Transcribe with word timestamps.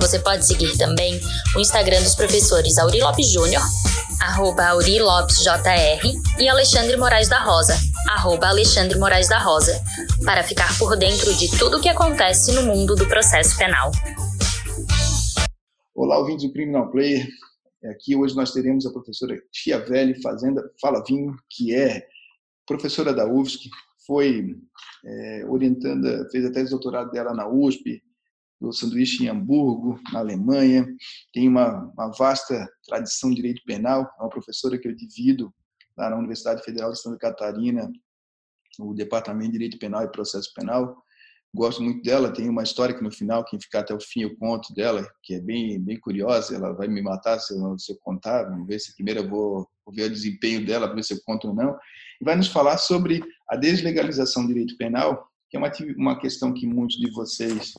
Você 0.00 0.18
pode 0.18 0.46
seguir 0.46 0.76
também 0.76 1.20
o 1.56 1.60
Instagram 1.60 2.02
dos 2.02 2.14
professores 2.14 2.76
Auri 2.78 3.00
Lopes 3.00 3.30
Júnior, 3.30 3.62
arroba 4.20 4.66
Auri 4.68 5.00
Lopes 5.00 5.38
JR, 5.38 6.00
e 6.38 6.48
Alexandre 6.48 6.96
Moraes 6.96 7.28
da 7.28 7.40
Rosa, 7.40 7.74
arroba 8.10 8.48
Alexandre 8.48 8.98
Moraes 8.98 9.28
da 9.28 9.38
Rosa, 9.38 9.80
para 10.24 10.42
ficar 10.42 10.76
por 10.78 10.96
dentro 10.96 11.34
de 11.34 11.50
tudo 11.58 11.78
o 11.78 11.80
que 11.80 11.88
acontece 11.88 12.52
no 12.52 12.62
mundo 12.62 12.94
do 12.94 13.06
processo 13.06 13.56
penal. 13.56 13.90
Olá, 15.94 16.18
ouvintes 16.18 16.46
do 16.46 16.52
Criminal 16.52 16.90
Player. 16.90 17.28
Aqui 17.90 18.16
hoje 18.16 18.34
nós 18.34 18.50
teremos 18.50 18.86
a 18.86 18.90
professora 18.90 19.38
Tia 19.52 19.78
Velho 19.78 20.20
Fazenda 20.20 20.62
Falavinho, 20.80 21.36
que 21.48 21.74
é 21.74 22.06
professora 22.66 23.12
da 23.12 23.26
UFSC, 23.26 23.68
foi 24.06 24.56
é, 25.04 25.44
orientanda, 25.46 26.28
fez 26.30 26.44
a 26.44 26.50
tese 26.50 26.66
de 26.66 26.70
doutorado 26.70 27.10
dela 27.10 27.34
na 27.34 27.48
USP, 27.48 28.02
do 28.60 28.72
sanduíche 28.72 29.24
em 29.24 29.28
Hamburgo, 29.28 30.00
na 30.12 30.20
Alemanha, 30.20 30.86
tem 31.32 31.48
uma, 31.48 31.92
uma, 31.96 32.10
vasta 32.12 32.66
tradição 32.86 33.30
de 33.30 33.36
direito 33.36 33.62
penal, 33.66 34.02
é 34.18 34.22
uma 34.22 34.30
professora 34.30 34.78
que 34.78 34.88
eu 34.88 34.94
divido 34.94 35.52
lá 35.96 36.10
na 36.10 36.16
Universidade 36.16 36.62
Federal 36.62 36.92
de 36.92 37.00
Santa 37.00 37.18
Catarina, 37.18 37.90
o 38.78 38.94
Departamento 38.94 39.46
de 39.46 39.52
Direito 39.52 39.78
Penal 39.78 40.02
e 40.02 40.10
Processo 40.10 40.52
Penal, 40.54 41.04
gosto 41.54 41.82
muito 41.82 42.02
dela. 42.02 42.32
Tem 42.32 42.48
uma 42.48 42.62
história 42.62 42.94
que 42.94 43.02
no 43.02 43.10
final, 43.10 43.44
quem 43.44 43.60
ficar 43.60 43.80
até 43.80 43.94
o 43.94 44.00
fim, 44.00 44.22
eu 44.22 44.36
conto 44.36 44.74
dela, 44.74 45.06
que 45.22 45.34
é 45.34 45.40
bem, 45.40 45.80
bem 45.80 45.98
curiosa. 45.98 46.54
Ela 46.54 46.72
vai 46.72 46.88
me 46.88 47.00
matar 47.00 47.38
se 47.38 47.54
eu, 47.54 47.78
se 47.78 47.92
eu 47.92 47.98
contar. 48.02 48.50
Vamos 48.50 48.66
ver 48.66 48.80
se 48.80 48.94
primeiro 48.94 49.20
eu 49.20 49.28
vou, 49.28 49.68
vou 49.86 49.94
ver 49.94 50.04
o 50.04 50.10
desempenho 50.10 50.66
dela, 50.66 50.92
ver 50.92 51.04
se 51.04 51.14
eu 51.14 51.20
conto 51.24 51.48
ou 51.48 51.54
não. 51.54 51.78
E 52.20 52.24
vai 52.24 52.34
nos 52.34 52.48
falar 52.48 52.76
sobre 52.78 53.22
a 53.48 53.56
deslegalização 53.56 54.42
do 54.42 54.48
direito 54.48 54.76
penal, 54.76 55.28
que 55.48 55.56
é 55.56 55.60
uma, 55.60 55.70
uma 55.96 56.18
questão 56.18 56.52
que 56.52 56.66
muitos 56.66 56.96
de 56.96 57.10
vocês 57.12 57.72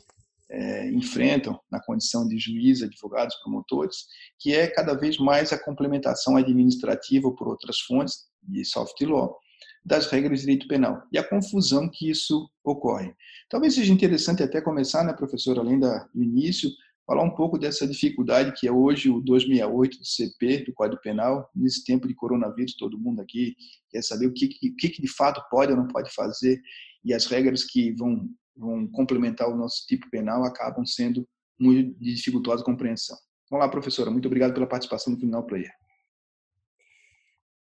é, 0.49 0.89
enfrentam 0.91 1.59
na 1.71 1.81
condição 1.83 2.27
de 2.27 2.37
juiz, 2.37 2.81
advogados, 2.81 3.35
promotores, 3.37 4.05
que 4.39 4.53
é 4.53 4.67
cada 4.67 4.93
vez 4.93 5.17
mais 5.17 5.51
a 5.51 5.63
complementação 5.63 6.37
administrativa 6.37 7.33
por 7.33 7.47
outras 7.47 7.79
fontes 7.79 8.25
de 8.43 8.63
soft 8.63 8.99
law 9.01 9.37
das 9.83 10.07
regras 10.07 10.39
de 10.39 10.45
direito 10.45 10.67
penal 10.67 11.03
e 11.11 11.17
a 11.17 11.23
confusão 11.23 11.89
que 11.89 12.09
isso 12.09 12.49
ocorre. 12.63 13.13
Talvez 13.49 13.75
seja 13.75 13.93
interessante 13.93 14.41
até 14.41 14.59
começar, 14.59 15.03
né, 15.03 15.13
professor, 15.13 15.59
além 15.59 15.79
da, 15.79 16.07
do 16.13 16.23
início, 16.23 16.71
falar 17.05 17.23
um 17.23 17.35
pouco 17.35 17.57
dessa 17.59 17.87
dificuldade 17.87 18.51
que 18.59 18.67
é 18.67 18.71
hoje 18.71 19.09
o 19.09 19.21
268 19.21 19.99
do 19.99 20.05
CP, 20.05 20.65
do 20.65 20.73
Código 20.73 21.01
Penal, 21.01 21.47
nesse 21.55 21.83
tempo 21.85 22.07
de 22.07 22.15
coronavírus, 22.15 22.75
todo 22.75 22.99
mundo 22.99 23.21
aqui 23.21 23.55
quer 23.91 24.01
saber 24.01 24.25
o 24.25 24.33
que, 24.33 24.45
o 24.45 24.75
que 24.75 25.01
de 25.01 25.07
fato 25.07 25.41
pode 25.51 25.71
ou 25.71 25.77
não 25.77 25.87
pode 25.87 26.11
fazer 26.13 26.59
e 27.03 27.13
as 27.13 27.27
regras 27.27 27.63
que 27.63 27.91
vão, 27.91 28.27
vão 28.55 28.87
complementar 28.87 29.49
o 29.49 29.55
nosso 29.55 29.85
tipo 29.87 30.09
penal 30.09 30.43
acabam 30.43 30.85
sendo 30.85 31.27
muito 31.59 31.97
de 31.99 32.13
dificultosa 32.13 32.63
compreensão. 32.63 33.17
Vamos 33.49 33.65
lá, 33.65 33.71
professora, 33.71 34.11
muito 34.11 34.25
obrigado 34.27 34.53
pela 34.53 34.67
participação 34.67 35.13
no 35.13 35.17
Criminal 35.17 35.45
Player. 35.45 35.71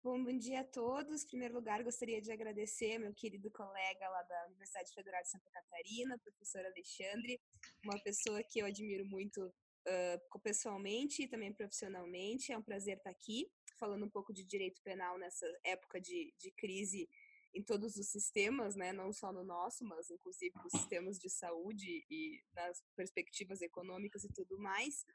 Bom, 0.03 0.23
bom 0.23 0.37
dia 0.37 0.61
a 0.61 0.63
todos. 0.63 1.23
Em 1.23 1.27
primeiro 1.27 1.55
lugar, 1.55 1.83
gostaria 1.83 2.21
de 2.21 2.31
agradecer 2.31 2.99
meu 2.99 3.11
querido 3.13 3.49
colega 3.49 4.07
lá 4.07 4.21
da 4.21 4.45
Universidade 4.49 4.93
Federal 4.93 5.21
de 5.23 5.29
Santa 5.29 5.49
Catarina, 5.49 6.19
professor 6.19 6.63
Alexandre, 6.63 7.41
uma 7.83 7.99
pessoa 8.03 8.43
que 8.43 8.59
eu 8.59 8.67
admiro 8.67 9.03
muito 9.07 9.41
uh, 9.41 10.39
pessoalmente 10.43 11.23
e 11.23 11.27
também 11.27 11.51
profissionalmente. 11.51 12.51
É 12.51 12.57
um 12.57 12.61
prazer 12.61 12.97
estar 12.97 13.09
aqui, 13.09 13.49
falando 13.79 14.05
um 14.05 14.09
pouco 14.09 14.31
de 14.31 14.43
direito 14.43 14.79
penal 14.83 15.17
nessa 15.17 15.47
época 15.63 15.99
de, 15.99 16.31
de 16.37 16.51
crise 16.51 17.09
em 17.55 17.63
todos 17.63 17.95
os 17.95 18.07
sistemas, 18.09 18.75
né? 18.75 18.91
não 18.91 19.11
só 19.13 19.31
no 19.31 19.43
nosso, 19.43 19.85
mas 19.85 20.11
inclusive 20.11 20.53
nos 20.63 20.71
sistemas 20.71 21.17
de 21.17 21.29
saúde 21.29 22.05
e 22.09 22.43
nas 22.53 22.83
perspectivas 22.95 23.61
econômicas 23.61 24.23
e 24.23 24.33
tudo 24.33 24.59
mais. 24.59 25.05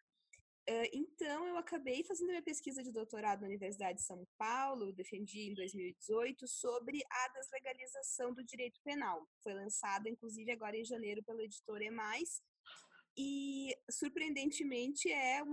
Então, 0.93 1.49
eu 1.49 1.57
acabei 1.57 2.05
fazendo 2.05 2.29
minha 2.29 2.43
pesquisa 2.43 2.81
de 2.83 2.93
doutorado 2.93 3.41
na 3.41 3.49
Universidade 3.49 3.99
de 3.99 4.05
São 4.05 4.25
Paulo, 4.39 4.93
defendi 4.93 5.51
em 5.51 5.55
2018, 5.55 6.47
sobre 6.47 7.03
a 7.11 7.29
deslegalização 7.29 8.33
do 8.33 8.45
direito 8.45 8.81
penal. 8.85 9.27
Foi 9.43 9.53
lançada, 9.53 10.09
inclusive, 10.09 10.53
agora 10.53 10.77
em 10.77 10.85
janeiro 10.85 11.25
pela 11.25 11.43
editora 11.43 11.85
Emais, 11.85 12.41
e, 13.23 13.77
surpreendentemente, 13.91 15.13
é 15.13 15.43
um 15.43 15.53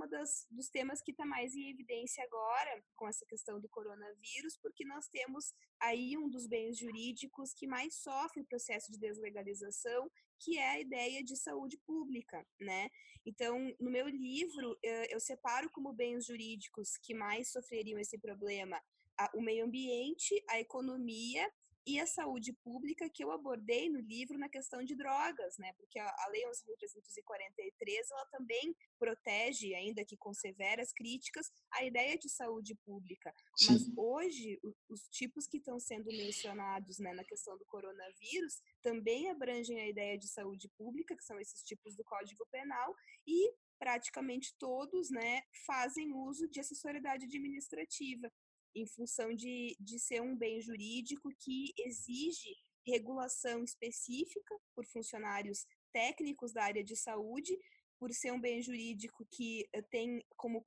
dos 0.50 0.70
temas 0.70 1.02
que 1.02 1.12
está 1.12 1.26
mais 1.26 1.54
em 1.54 1.70
evidência 1.70 2.24
agora, 2.24 2.82
com 2.96 3.10
essa 3.10 3.26
questão 3.26 3.60
do 3.60 3.68
coronavírus, 3.68 4.58
porque 4.62 4.86
nós 4.86 5.10
temos 5.10 5.54
aí 5.78 6.18
um 6.18 6.30
dos 6.30 6.48
bens 6.48 6.78
jurídicos 6.78 7.54
que 7.54 7.68
mais 7.68 7.96
sofre 7.96 8.40
o 8.42 8.46
processo 8.46 8.90
de 8.90 8.98
deslegalização, 8.98 10.10
que 10.40 10.58
é 10.58 10.70
a 10.70 10.80
ideia 10.80 11.22
de 11.22 11.36
saúde 11.36 11.78
pública, 11.86 12.48
né? 12.58 12.90
Então, 13.26 13.60
no 13.82 13.92
meu 13.92 14.08
livro, 14.08 14.78
eu 14.82 15.20
separo 15.20 15.70
como 15.70 15.92
bens 15.92 16.26
jurídicos 16.26 16.98
que 17.04 17.14
mais 17.14 17.52
sofreriam 17.52 18.00
esse 18.00 18.18
problema 18.18 18.82
o 19.34 19.42
meio 19.42 19.66
ambiente, 19.66 20.42
a 20.48 20.60
economia 20.60 21.52
e 21.88 22.02
a 22.02 22.06
saúde 22.06 22.52
pública 22.52 23.10
que 23.10 23.24
eu 23.24 23.32
abordei 23.32 23.90
no 23.90 24.02
livro 24.02 24.38
na 24.38 24.50
questão 24.50 24.84
de 24.84 24.94
drogas, 24.94 25.58
né? 25.58 25.72
Porque 25.78 25.98
a, 25.98 26.28
Lei 26.30 26.44
11.343, 26.44 28.12
ela 28.12 28.26
também 28.26 28.76
protege, 29.00 29.74
ainda 29.74 30.04
que 30.04 30.18
com 30.18 30.34
severas 30.34 30.92
críticas, 30.92 31.50
a 31.72 31.86
ideia 31.86 32.18
de 32.18 32.28
saúde 32.30 32.76
pública. 32.86 33.34
Sim. 33.56 33.72
Mas 33.72 33.90
hoje, 33.96 34.60
os 34.90 35.08
tipos 35.08 35.48
que 35.48 35.58
estão 35.58 35.80
sendo 35.80 36.08
mencionados 36.08 37.00
né, 37.00 37.14
na 37.14 37.24
questão 37.24 37.58
do 37.58 37.66
coronavírus 37.66 38.62
também 38.82 39.30
abrangem 39.30 39.80
a 39.80 39.88
ideia 39.88 40.18
de 40.18 40.28
saúde 40.28 40.70
pública, 40.78 41.16
que 41.16 41.24
são 41.24 41.40
esses 41.40 41.64
tipos 41.64 41.96
do 41.96 42.04
Código 42.04 42.46
Penal, 42.52 42.94
e 43.26 43.54
praticamente 43.80 44.56
todos 44.58 45.10
né, 45.10 45.44
fazem 45.66 46.14
uso 46.14 46.50
de 46.50 46.60
acessoriedade 46.60 47.26
administrativa, 47.26 48.32
em 48.78 48.86
função 48.86 49.34
de, 49.34 49.76
de 49.80 50.00
ser 50.00 50.22
um 50.22 50.38
bem 50.38 50.62
jurídico 50.62 51.30
que 51.40 51.74
exige 51.80 52.56
regulação 52.86 53.64
específica 53.64 54.56
por 54.76 54.86
funcionários 54.86 55.66
técnicos 55.92 56.54
da 56.54 56.64
área 56.64 56.84
de 56.84 56.96
saúde, 56.96 57.58
por 58.00 58.14
ser 58.14 58.32
um 58.32 58.40
bem 58.40 58.62
jurídico 58.62 59.26
que 59.32 59.68
eh, 59.74 59.82
tem 59.82 60.24
como 60.36 60.64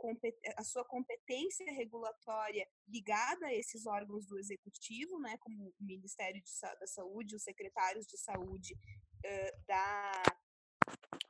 a 0.56 0.64
sua 0.64 0.84
competência 0.84 1.72
regulatória 1.72 2.66
ligada 2.88 3.46
a 3.46 3.54
esses 3.54 3.86
órgãos 3.86 4.26
do 4.26 4.36
executivo, 4.36 5.20
né, 5.20 5.38
como 5.38 5.68
o 5.68 5.74
Ministério 5.84 6.42
de, 6.42 6.50
da 6.80 6.86
Saúde, 6.88 7.36
os 7.36 7.44
secretários 7.44 8.06
de 8.06 8.18
saúde 8.18 8.74
uh, 8.74 9.66
da, 9.66 10.22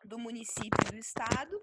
do 0.04 0.18
município 0.18 0.90
do 0.90 0.96
estado, 0.96 1.60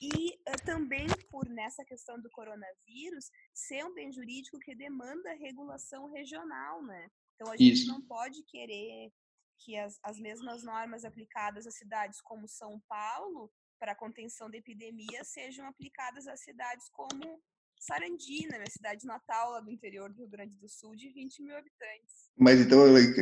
e 0.00 0.34
uh, 0.48 0.64
também 0.64 1.06
por 1.30 1.48
nessa 1.48 1.84
questão 1.84 2.20
do 2.20 2.30
coronavírus 2.30 3.30
ser 3.54 3.84
um 3.84 3.94
bem 3.94 4.12
jurídico 4.12 4.58
que 4.58 4.74
demanda 4.74 5.32
regulação 5.34 6.10
regional, 6.12 6.82
né? 6.82 7.08
Então 7.34 7.52
a 7.52 7.56
gente 7.56 7.86
não 7.86 8.00
pode 8.02 8.42
querer 8.44 9.10
que 9.58 9.76
as, 9.76 9.98
as 10.02 10.18
mesmas 10.18 10.62
normas 10.62 11.04
aplicadas 11.04 11.66
a 11.66 11.70
cidades 11.70 12.20
como 12.20 12.48
São 12.48 12.80
Paulo 12.88 13.50
para 13.78 13.92
a 13.92 13.96
contenção 13.96 14.50
da 14.50 14.56
epidemia 14.56 15.24
sejam 15.24 15.66
aplicadas 15.66 16.26
a 16.26 16.36
cidades 16.36 16.88
como 16.90 17.40
Sarandi, 17.78 18.46
né, 18.48 18.56
minha 18.56 18.70
cidade 18.70 19.06
natal 19.06 19.52
lá 19.52 19.60
do 19.60 19.70
interior 19.70 20.10
do 20.10 20.16
Rio 20.16 20.28
Grande 20.28 20.56
do 20.56 20.68
Sul, 20.68 20.96
de 20.96 21.10
20 21.10 21.42
mil 21.42 21.56
habitantes. 21.56 22.30
Mas 22.36 22.60
então 22.60 22.78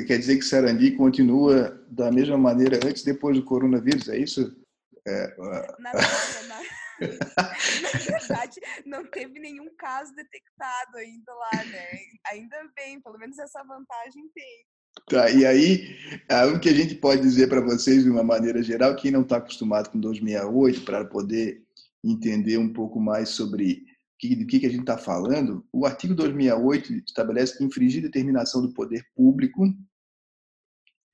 quer 0.07 0.19
dizer 0.19 0.37
que 0.37 0.45
Sarandi 0.45 0.93
continua 0.93 1.71
da 1.91 2.11
mesma 2.11 2.39
maneira 2.39 2.79
antes 2.87 3.03
e 3.03 3.07
depois 3.07 3.37
do 3.37 3.45
coronavírus, 3.45 4.09
é 4.09 4.19
isso? 4.19 4.64
É, 5.07 5.37
na, 5.79 5.93
verdade, 5.93 6.49
na, 6.49 6.63
na, 7.83 7.99
verdade, 7.99 8.61
não 8.87 9.05
teve 9.05 9.39
nenhum 9.39 9.69
caso 9.77 10.15
detectado 10.15 10.97
ainda 10.97 11.35
lá, 11.35 11.65
né? 11.65 11.89
Ainda 12.29 12.57
bem, 12.75 13.01
pelo 13.03 13.19
menos 13.19 13.39
essa 13.39 13.63
vantagem 13.65 14.29
tem. 14.35 14.67
Tá, 15.09 15.31
e 15.31 15.45
aí, 15.45 15.97
o 16.55 16.59
que 16.59 16.71
a 16.71 16.75
gente 16.75 16.95
pode 16.95 17.21
dizer 17.21 17.49
para 17.49 17.61
vocês 17.61 18.05
de 18.05 18.11
uma 18.11 18.23
maneira 18.23 18.63
geral, 18.63 18.97
quem 18.97 19.11
não 19.11 19.23
está 19.23 19.37
acostumado 19.37 19.91
com 19.91 20.01
268, 20.01 20.85
para 20.85 21.05
poder 21.05 21.63
entender 22.03 22.57
um 22.57 22.73
pouco 22.73 22.99
mais 22.99 23.29
sobre 23.31 23.85
do 24.23 24.47
que, 24.47 24.61
que 24.61 24.67
a 24.67 24.71
gente 24.71 24.81
está 24.81 24.97
falando, 24.97 25.67
o 25.71 25.85
artigo 25.85 26.15
268 26.15 27.05
estabelece 27.07 27.59
que 27.59 27.65
infringir 27.65 28.01
determinação 28.01 28.63
do 28.63 28.73
poder 28.73 29.05
público 29.15 29.65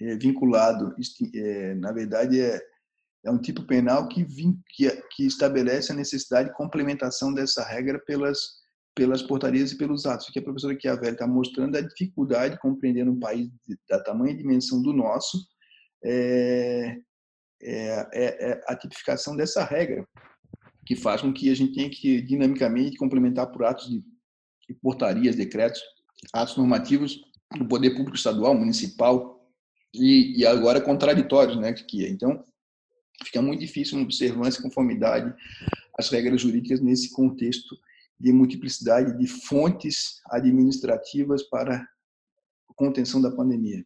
é 0.01 0.15
vinculado, 0.17 0.95
é, 1.35 1.75
na 1.75 1.93
verdade, 1.93 2.41
é 2.41 2.61
é 3.25 3.31
um 3.31 3.39
tipo 3.39 3.63
penal 3.63 4.09
que, 4.09 4.25
que, 4.71 4.91
que 5.15 5.27
estabelece 5.27 5.93
a 5.93 5.95
necessidade 5.95 6.49
de 6.49 6.55
complementação 6.55 7.33
dessa 7.33 7.65
regra 7.65 7.99
pelas 7.99 8.61
pelas 8.95 9.23
portarias 9.23 9.73
e 9.73 9.79
pelos 9.79 10.05
atos. 10.05 10.29
O 10.29 10.33
que 10.33 10.39
a 10.39 10.43
professora 10.43 10.79
Chiavelli 10.79 11.13
está 11.13 11.27
mostrando 11.27 11.77
é 11.77 11.79
a 11.79 11.87
dificuldade 11.87 12.55
de 12.55 12.61
compreender 12.61 13.09
um 13.09 13.19
país 13.19 13.49
da 13.89 14.03
tamanha 14.03 14.37
dimensão 14.37 14.83
do 14.83 14.93
nosso, 14.93 15.39
é, 16.05 16.97
é, 17.63 18.09
é, 18.13 18.51
é, 18.51 18.61
a 18.67 18.77
tipificação 18.77 19.37
dessa 19.37 19.65
regra, 19.65 20.07
que 20.85 20.97
faz 20.97 21.21
com 21.21 21.33
que 21.33 21.51
a 21.51 21.55
gente 21.55 21.73
tenha 21.73 21.91
que 21.91 22.21
dinamicamente 22.21 22.97
complementar 22.97 23.51
por 23.51 23.65
atos 23.65 23.89
de, 23.89 24.03
de 24.69 24.75
portarias, 24.83 25.37
decretos, 25.37 25.81
atos 26.33 26.57
normativos 26.57 27.21
do 27.57 27.67
poder 27.67 27.91
público 27.91 28.17
estadual, 28.17 28.55
municipal 28.55 29.49
e, 29.95 30.41
e 30.41 30.47
agora 30.47 30.81
contraditórios, 30.81 31.59
né? 31.59 31.73
Que 31.73 32.07
então 32.07 32.45
fica 33.25 33.43
muito 33.43 33.61
difícil 33.61 33.97
uma 33.97 34.05
observância 34.05 34.61
e 34.61 34.63
conformidade 34.63 35.35
às 35.99 36.09
regras 36.09 36.41
jurídicas 36.41 36.81
nesse 36.81 37.11
contexto 37.11 37.79
de 38.19 38.33
multiplicidade 38.33 39.17
de 39.19 39.27
fontes 39.27 40.21
administrativas 40.27 41.43
para 41.43 41.87
contenção 42.77 43.21
da 43.21 43.31
pandemia. 43.31 43.85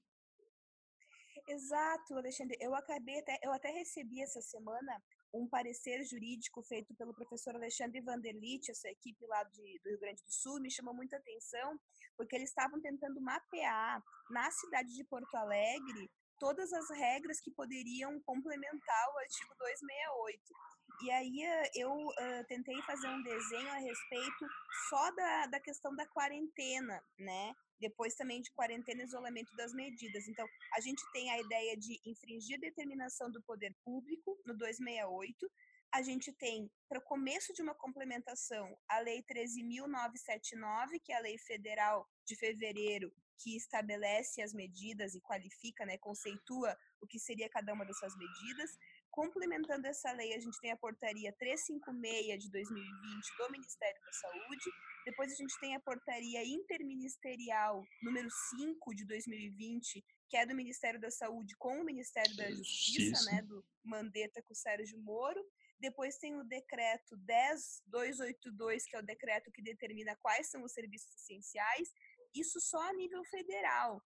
Exato, 1.49 2.15
Alexandre. 2.15 2.57
Eu 2.61 2.75
acabei 2.75 3.19
até, 3.19 3.39
eu 3.43 3.53
até 3.53 3.71
recebi 3.71 4.23
essa 4.23 4.41
semana 4.41 5.03
um 5.33 5.47
parecer 5.49 6.03
jurídico 6.05 6.63
feito 6.63 6.95
pelo 6.95 7.13
professor 7.13 7.55
Alexandre 7.57 8.01
Vanderlit, 8.01 8.71
essa 8.71 8.89
equipe 8.89 9.27
lá 9.27 9.43
de, 9.43 9.81
do 9.83 9.91
Rio 9.91 10.01
Grande 10.01 10.23
do 10.23 10.33
Sul, 10.33 10.61
me 10.61 10.71
chamou 10.71 10.95
muita 10.95 11.17
atenção, 11.17 11.79
porque 12.17 12.37
eles 12.37 12.49
estavam 12.49 12.81
tentando 12.81 13.21
mapear 13.21 14.01
na 14.31 14.51
cidade 14.53 14.95
de 14.95 15.05
Porto 15.05 15.35
Alegre 15.35 16.11
todas 16.39 16.73
as 16.73 16.91
regras 16.91 17.41
que 17.41 17.51
poderiam 17.51 18.21
complementar 18.23 19.09
o 19.15 19.19
artigo 19.19 19.55
268. 19.59 20.41
E 21.03 21.11
aí 21.11 21.43
eh, 21.43 21.71
eu 21.75 21.93
uh, 21.93 22.45
tentei 22.47 22.81
fazer 22.83 23.09
um 23.09 23.23
desenho 23.23 23.69
a 23.69 23.79
respeito 23.79 24.47
só 24.89 25.11
da, 25.13 25.47
da 25.47 25.61
questão 25.61 25.95
da 25.95 26.07
quarentena, 26.07 27.03
né? 27.19 27.55
Depois 27.81 28.15
também 28.15 28.41
de 28.41 28.53
quarentena 28.53 29.03
e 29.03 29.05
isolamento 29.05 29.55
das 29.57 29.73
medidas. 29.73 30.29
Então, 30.29 30.47
a 30.75 30.81
gente 30.81 31.03
tem 31.13 31.31
a 31.31 31.41
ideia 31.41 31.77
de 31.77 32.01
infringir 32.07 32.61
determinação 32.61 33.31
do 33.31 33.43
poder 33.43 33.75
público 33.85 34.39
no 34.47 34.57
268. 34.57 35.51
A 35.93 36.03
gente 36.03 36.33
tem, 36.33 36.71
para 36.89 36.99
o 36.99 37.05
começo 37.05 37.53
de 37.53 37.63
uma 37.63 37.75
complementação, 37.75 38.77
a 38.89 39.01
Lei 39.01 39.23
13.979, 39.23 41.01
que 41.03 41.13
é 41.13 41.17
a 41.17 41.21
lei 41.21 41.39
federal 41.39 42.09
de 42.25 42.37
fevereiro, 42.37 43.13
que 43.39 43.57
estabelece 43.57 44.43
as 44.43 44.53
medidas 44.53 45.15
e 45.15 45.21
qualifica, 45.21 45.85
né, 45.85 45.99
conceitua 45.99 46.77
o 47.01 47.07
que 47.07 47.19
seria 47.19 47.49
cada 47.49 47.73
uma 47.73 47.85
dessas 47.85 48.17
medidas. 48.17 48.71
Complementando 49.11 49.87
essa 49.87 50.11
lei, 50.13 50.35
a 50.35 50.41
gente 50.41 50.61
tem 50.61 50.73
a 50.73 50.77
portaria 50.77 51.33
356 51.39 52.43
de 52.43 52.51
2020 52.51 53.37
do 53.39 53.53
Ministério 53.53 54.03
da 54.03 54.13
Saúde. 54.13 54.71
Depois 55.05 55.33
a 55.33 55.37
gente 55.37 55.59
tem 55.61 55.77
a 55.77 55.81
portaria 55.81 56.45
interministerial 56.45 57.85
número 58.03 58.29
5 58.31 58.95
de 58.95 59.07
2020, 59.07 60.05
que 60.29 60.37
é 60.37 60.45
do 60.45 60.55
Ministério 60.55 61.01
da 61.01 61.11
Saúde 61.11 61.55
com 61.59 61.81
o 61.81 61.85
Ministério 61.85 62.35
da 62.37 62.51
Justiça, 62.51 63.31
né, 63.31 63.43
do 63.43 63.65
Mandetta 63.85 64.43
com 64.43 64.53
o 64.53 64.57
Sérgio 64.57 64.99
Moro. 64.99 65.41
Depois 65.79 66.17
tem 66.19 66.35
o 66.35 66.45
decreto 66.45 67.17
10282, 67.19 68.87
que 68.87 68.97
é 68.97 68.99
o 68.99 69.03
decreto 69.05 69.53
que 69.53 69.63
determina 69.63 70.17
quais 70.17 70.51
são 70.51 70.63
os 70.65 70.73
serviços 70.73 71.15
essenciais. 71.15 71.93
Isso 72.35 72.61
só 72.61 72.81
a 72.89 72.93
nível 72.93 73.25
federal. 73.25 74.03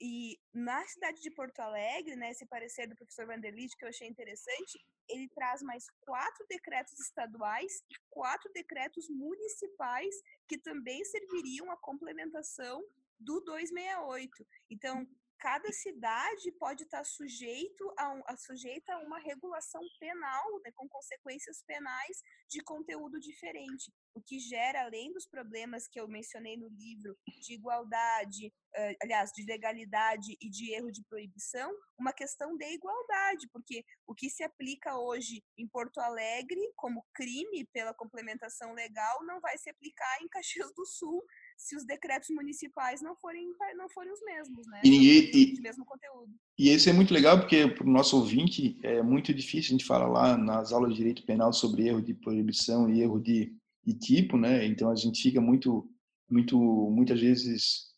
E 0.00 0.38
na 0.52 0.86
cidade 0.86 1.20
de 1.20 1.30
Porto 1.30 1.60
Alegre, 1.60 2.16
né, 2.16 2.30
esse 2.30 2.46
parecer 2.46 2.86
do 2.86 2.96
professor 2.96 3.26
Vanderlit, 3.26 3.76
que 3.76 3.84
eu 3.84 3.88
achei 3.88 4.08
interessante, 4.08 4.82
ele 5.08 5.28
traz 5.28 5.60
mais 5.62 5.84
quatro 6.00 6.46
decretos 6.48 6.98
estaduais 6.98 7.82
e 7.90 7.94
quatro 8.08 8.50
decretos 8.52 9.08
municipais 9.10 10.14
que 10.48 10.56
também 10.56 11.04
serviriam 11.04 11.70
à 11.70 11.76
complementação 11.76 12.82
do 13.18 13.40
268. 13.40 14.46
Então, 14.70 15.06
cada 15.40 15.72
cidade 15.72 16.52
pode 16.58 16.84
estar 16.84 17.02
sujeito 17.04 17.92
a, 17.96 18.12
um, 18.12 18.22
a 18.26 18.36
sujeita 18.36 18.92
a 18.92 18.98
uma 18.98 19.18
regulação 19.18 19.80
penal, 19.98 20.44
né, 20.62 20.70
com 20.76 20.86
consequências 20.88 21.62
penais 21.66 22.22
de 22.48 22.62
conteúdo 22.62 23.18
diferente, 23.18 23.90
o 24.14 24.20
que 24.20 24.38
gera, 24.38 24.82
além 24.82 25.12
dos 25.12 25.26
problemas 25.26 25.88
que 25.88 25.98
eu 25.98 26.06
mencionei 26.06 26.56
no 26.56 26.68
livro, 26.68 27.16
de 27.40 27.54
igualdade, 27.54 28.48
uh, 28.48 28.96
aliás, 29.02 29.30
de 29.32 29.44
legalidade 29.44 30.36
e 30.40 30.50
de 30.50 30.74
erro 30.74 30.92
de 30.92 31.02
proibição, 31.08 31.72
uma 31.98 32.12
questão 32.12 32.56
de 32.56 32.66
igualdade, 32.74 33.48
porque 33.50 33.84
o 34.06 34.14
que 34.14 34.28
se 34.28 34.42
aplica 34.44 34.98
hoje 34.98 35.42
em 35.56 35.66
Porto 35.66 36.00
Alegre 36.00 36.60
como 36.76 37.06
crime 37.14 37.66
pela 37.72 37.94
complementação 37.94 38.74
legal 38.74 39.24
não 39.24 39.40
vai 39.40 39.56
se 39.56 39.70
aplicar 39.70 40.22
em 40.22 40.28
Caxias 40.28 40.72
do 40.74 40.84
Sul, 40.84 41.24
se 41.60 41.76
os 41.76 41.84
decretos 41.84 42.30
municipais 42.30 43.02
não 43.02 43.14
forem, 43.14 43.52
não 43.76 43.88
forem 43.90 44.10
os 44.10 44.20
mesmos, 44.22 44.66
né? 44.66 44.80
E, 44.82 44.88
e, 44.88 45.54
e, 45.54 45.60
mesmo 45.60 45.84
conteúdo. 45.84 46.32
E 46.58 46.72
isso 46.72 46.88
é 46.88 46.92
muito 46.92 47.12
legal 47.12 47.38
porque 47.38 47.68
para 47.68 47.86
o 47.86 47.90
nosso 47.90 48.16
ouvinte 48.16 48.78
é 48.82 49.02
muito 49.02 49.32
difícil, 49.34 49.68
a 49.68 49.72
gente 49.72 49.84
fala 49.84 50.06
lá 50.06 50.38
nas 50.38 50.72
aulas 50.72 50.92
de 50.92 50.96
direito 50.96 51.22
penal 51.24 51.52
sobre 51.52 51.86
erro 51.86 52.00
de 52.00 52.14
proibição 52.14 52.88
e 52.88 53.02
erro 53.02 53.20
de, 53.20 53.54
de 53.84 53.92
tipo, 53.92 54.38
né? 54.38 54.64
Então 54.64 54.90
a 54.90 54.94
gente 54.94 55.22
fica 55.22 55.38
muito, 55.38 55.86
muito, 56.30 56.58
muitas 56.58 57.20
vezes 57.20 57.89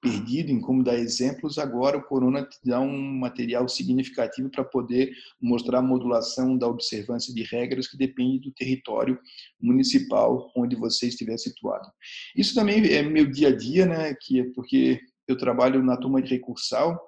perdido 0.00 0.50
em 0.50 0.60
como 0.60 0.82
dar 0.82 0.96
exemplos, 0.96 1.58
agora 1.58 1.96
o 1.96 2.02
Corona 2.02 2.44
te 2.44 2.58
dá 2.64 2.80
um 2.80 3.18
material 3.18 3.68
significativo 3.68 4.50
para 4.50 4.64
poder 4.64 5.12
mostrar 5.40 5.78
a 5.78 5.82
modulação 5.82 6.56
da 6.56 6.66
observância 6.66 7.32
de 7.34 7.42
regras 7.42 7.88
que 7.88 7.96
depende 7.96 8.40
do 8.40 8.52
território 8.52 9.18
municipal 9.60 10.50
onde 10.56 10.76
você 10.76 11.08
estiver 11.08 11.38
situado. 11.38 11.88
Isso 12.36 12.54
também 12.54 12.84
é 12.92 13.02
meu 13.02 13.30
dia 13.30 13.48
a 13.48 13.56
dia, 13.56 13.86
né, 13.86 14.14
que 14.14 14.40
é 14.40 14.44
porque 14.54 15.00
eu 15.26 15.36
trabalho 15.36 15.82
na 15.82 15.96
turma 15.96 16.22
de 16.22 16.30
recursal 16.30 17.00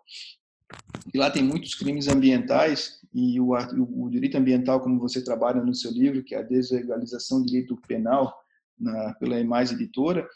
e 1.12 1.18
lá 1.18 1.30
tem 1.30 1.42
muitos 1.42 1.74
crimes 1.74 2.08
ambientais 2.08 3.00
e 3.14 3.40
o, 3.40 3.52
o 3.52 4.10
direito 4.10 4.36
ambiental, 4.36 4.80
como 4.80 4.98
você 4.98 5.22
trabalha 5.22 5.62
no 5.62 5.74
seu 5.74 5.90
livro, 5.90 6.22
que 6.22 6.34
é 6.34 6.38
a 6.38 6.42
deslegalização 6.42 7.40
do 7.40 7.46
direito 7.46 7.76
penal 7.86 8.34
na, 8.78 9.14
pela 9.14 9.40
EMAIS 9.40 9.72
Editora, 9.72 10.28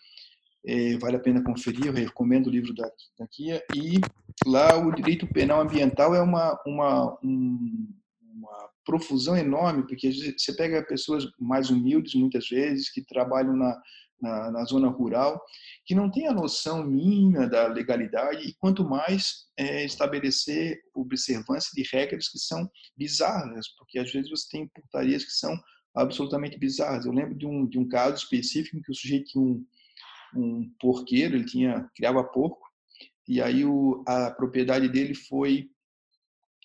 é, 0.64 0.96
vale 0.98 1.16
a 1.16 1.20
pena 1.20 1.42
conferir, 1.42 1.86
eu 1.86 1.92
recomendo 1.92 2.46
o 2.46 2.50
livro 2.50 2.74
da, 2.74 2.88
da 3.18 3.26
Kia. 3.26 3.62
E 3.74 4.00
lá 4.46 4.76
o 4.76 4.94
direito 4.94 5.26
penal 5.26 5.60
ambiental 5.60 6.14
é 6.14 6.22
uma, 6.22 6.60
uma, 6.66 7.18
um, 7.22 7.88
uma 8.34 8.70
profusão 8.84 9.36
enorme, 9.36 9.86
porque 9.86 10.12
você 10.12 10.52
pega 10.54 10.86
pessoas 10.86 11.26
mais 11.38 11.70
humildes, 11.70 12.14
muitas 12.14 12.48
vezes, 12.48 12.90
que 12.90 13.04
trabalham 13.04 13.56
na, 13.56 13.80
na, 14.20 14.50
na, 14.52 14.64
zona 14.64 14.88
rural, 14.88 15.42
que 15.84 15.96
não 15.96 16.08
têm 16.08 16.28
a 16.28 16.32
noção 16.32 16.84
mínima 16.84 17.48
da 17.48 17.66
legalidade 17.66 18.48
e 18.48 18.54
quanto 18.54 18.84
mais 18.84 19.46
é, 19.56 19.84
estabelecer 19.84 20.80
observância 20.94 21.70
de 21.74 21.88
regras 21.92 22.28
que 22.28 22.38
são 22.38 22.70
bizarras, 22.96 23.66
porque 23.76 23.98
às 23.98 24.12
vezes 24.12 24.30
você 24.30 24.48
tem 24.48 24.68
portarias 24.68 25.24
que 25.24 25.32
são 25.32 25.58
absolutamente 25.94 26.58
bizarras. 26.58 27.04
Eu 27.04 27.12
lembro 27.12 27.34
de 27.34 27.46
um, 27.46 27.66
de 27.66 27.78
um 27.78 27.86
caso 27.86 28.16
específico 28.16 28.76
em 28.76 28.82
que 28.82 28.90
o 28.90 28.94
sujeito 28.94 29.26
tinha 29.26 29.42
um, 29.42 29.64
um 30.34 30.70
porqueiro, 30.80 31.36
ele 31.36 31.44
tinha 31.44 31.88
criava 31.94 32.24
porco, 32.24 32.66
e 33.26 33.40
aí 33.40 33.64
o, 33.64 34.02
a 34.06 34.30
propriedade 34.30 34.88
dele 34.88 35.14
foi 35.14 35.70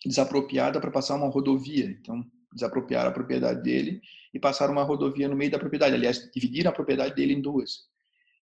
desapropriada 0.05 0.79
para 0.79 0.91
passar 0.91 1.15
uma 1.15 1.29
rodovia. 1.29 1.85
Então, 1.85 2.23
desapropriaram 2.53 3.09
a 3.09 3.13
propriedade 3.13 3.61
dele 3.61 4.01
e 4.33 4.39
passaram 4.39 4.73
uma 4.73 4.83
rodovia 4.83 5.27
no 5.27 5.35
meio 5.35 5.51
da 5.51 5.59
propriedade. 5.59 5.95
Aliás, 5.95 6.29
dividiram 6.33 6.71
a 6.71 6.73
propriedade 6.73 7.15
dele 7.15 7.33
em 7.33 7.41
duas. 7.41 7.85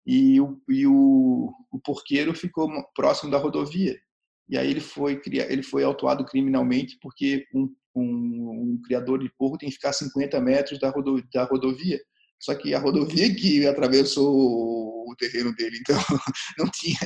E 0.06 0.40
o, 0.40 0.62
e 0.70 0.88
o, 0.88 1.54
o 1.72 1.80
porqueiro 1.80 2.34
ficou 2.34 2.70
próximo 2.96 3.30
da 3.30 3.38
rodovia. 3.38 4.00
E 4.50 4.58
aí 4.58 4.72
ele 4.72 4.80
foi, 4.80 5.22
ele 5.26 5.64
foi 5.64 5.84
autuado 5.84 6.24
criminalmente 6.24 6.98
porque 7.02 7.46
um, 7.54 7.70
um, 7.94 8.74
um 8.74 8.82
criador 8.86 9.20
de 9.20 9.30
porco 9.38 9.58
tem 9.58 9.68
que 9.68 9.76
ficar 9.76 9.90
a 9.90 9.94
50 9.94 10.40
metros 10.40 10.80
da, 10.80 10.94
da 11.34 11.44
rodovia. 11.44 12.00
Só 12.40 12.56
que 12.56 12.74
a 12.74 12.80
rodovia 12.80 13.34
que 13.36 13.68
atravessou 13.68 14.97
o 15.12 15.16
terreno 15.16 15.56
dele, 15.56 15.78
então 15.80 15.96
não 16.58 16.70
tinha. 16.70 16.98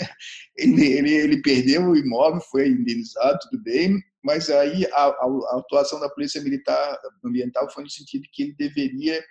Ele, 0.57 0.85
ele, 0.85 1.13
ele 1.13 1.41
perdeu 1.41 1.83
o 1.83 1.95
imóvel, 1.95 2.41
foi 2.51 2.67
indenizado, 2.67 3.39
tudo 3.49 3.63
bem, 3.63 4.01
mas 4.23 4.49
aí 4.49 4.85
a, 4.93 5.05
a, 5.05 5.25
a 5.51 5.59
atuação 5.59 5.99
da 5.99 6.09
Polícia 6.09 6.41
Militar 6.41 6.97
Ambiental 7.23 7.71
foi 7.71 7.83
no 7.83 7.89
sentido 7.89 8.27
que 8.31 8.43
ele 8.43 8.55
deveria 8.57 9.23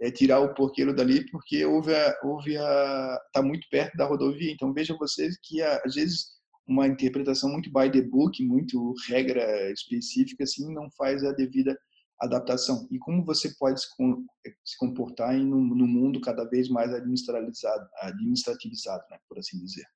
é, 0.00 0.10
tirar 0.10 0.40
o 0.40 0.54
porqueiro 0.54 0.94
dali, 0.94 1.24
porque 1.30 1.64
houve 1.64 1.94
a, 1.94 2.18
houve 2.24 2.56
a 2.56 3.18
está 3.26 3.42
muito 3.42 3.66
perto 3.70 3.96
da 3.96 4.04
rodovia. 4.04 4.52
Então 4.52 4.72
vejam 4.72 4.98
vocês 4.98 5.38
que 5.42 5.62
às 5.62 5.94
vezes 5.94 6.42
uma 6.66 6.86
interpretação 6.86 7.50
muito 7.50 7.70
by 7.72 7.90
the 7.90 8.02
book, 8.02 8.42
muito 8.42 8.94
regra 9.08 9.70
específica, 9.70 10.44
assim, 10.44 10.72
não 10.72 10.90
faz 10.92 11.22
a 11.24 11.32
devida 11.32 11.78
adaptação 12.20 12.86
e 12.90 12.98
como 12.98 13.24
você 13.24 13.52
pode 13.58 13.80
se, 13.80 13.88
comportar 14.78 15.34
em 15.34 15.44
no 15.44 15.86
mundo 15.86 16.20
cada 16.20 16.44
vez 16.44 16.68
mais 16.68 16.92
administrativizado, 16.92 17.88
administrativizado, 18.02 19.04
né, 19.10 19.18
por 19.28 19.38
assim 19.38 19.58
dizer. 19.58 19.86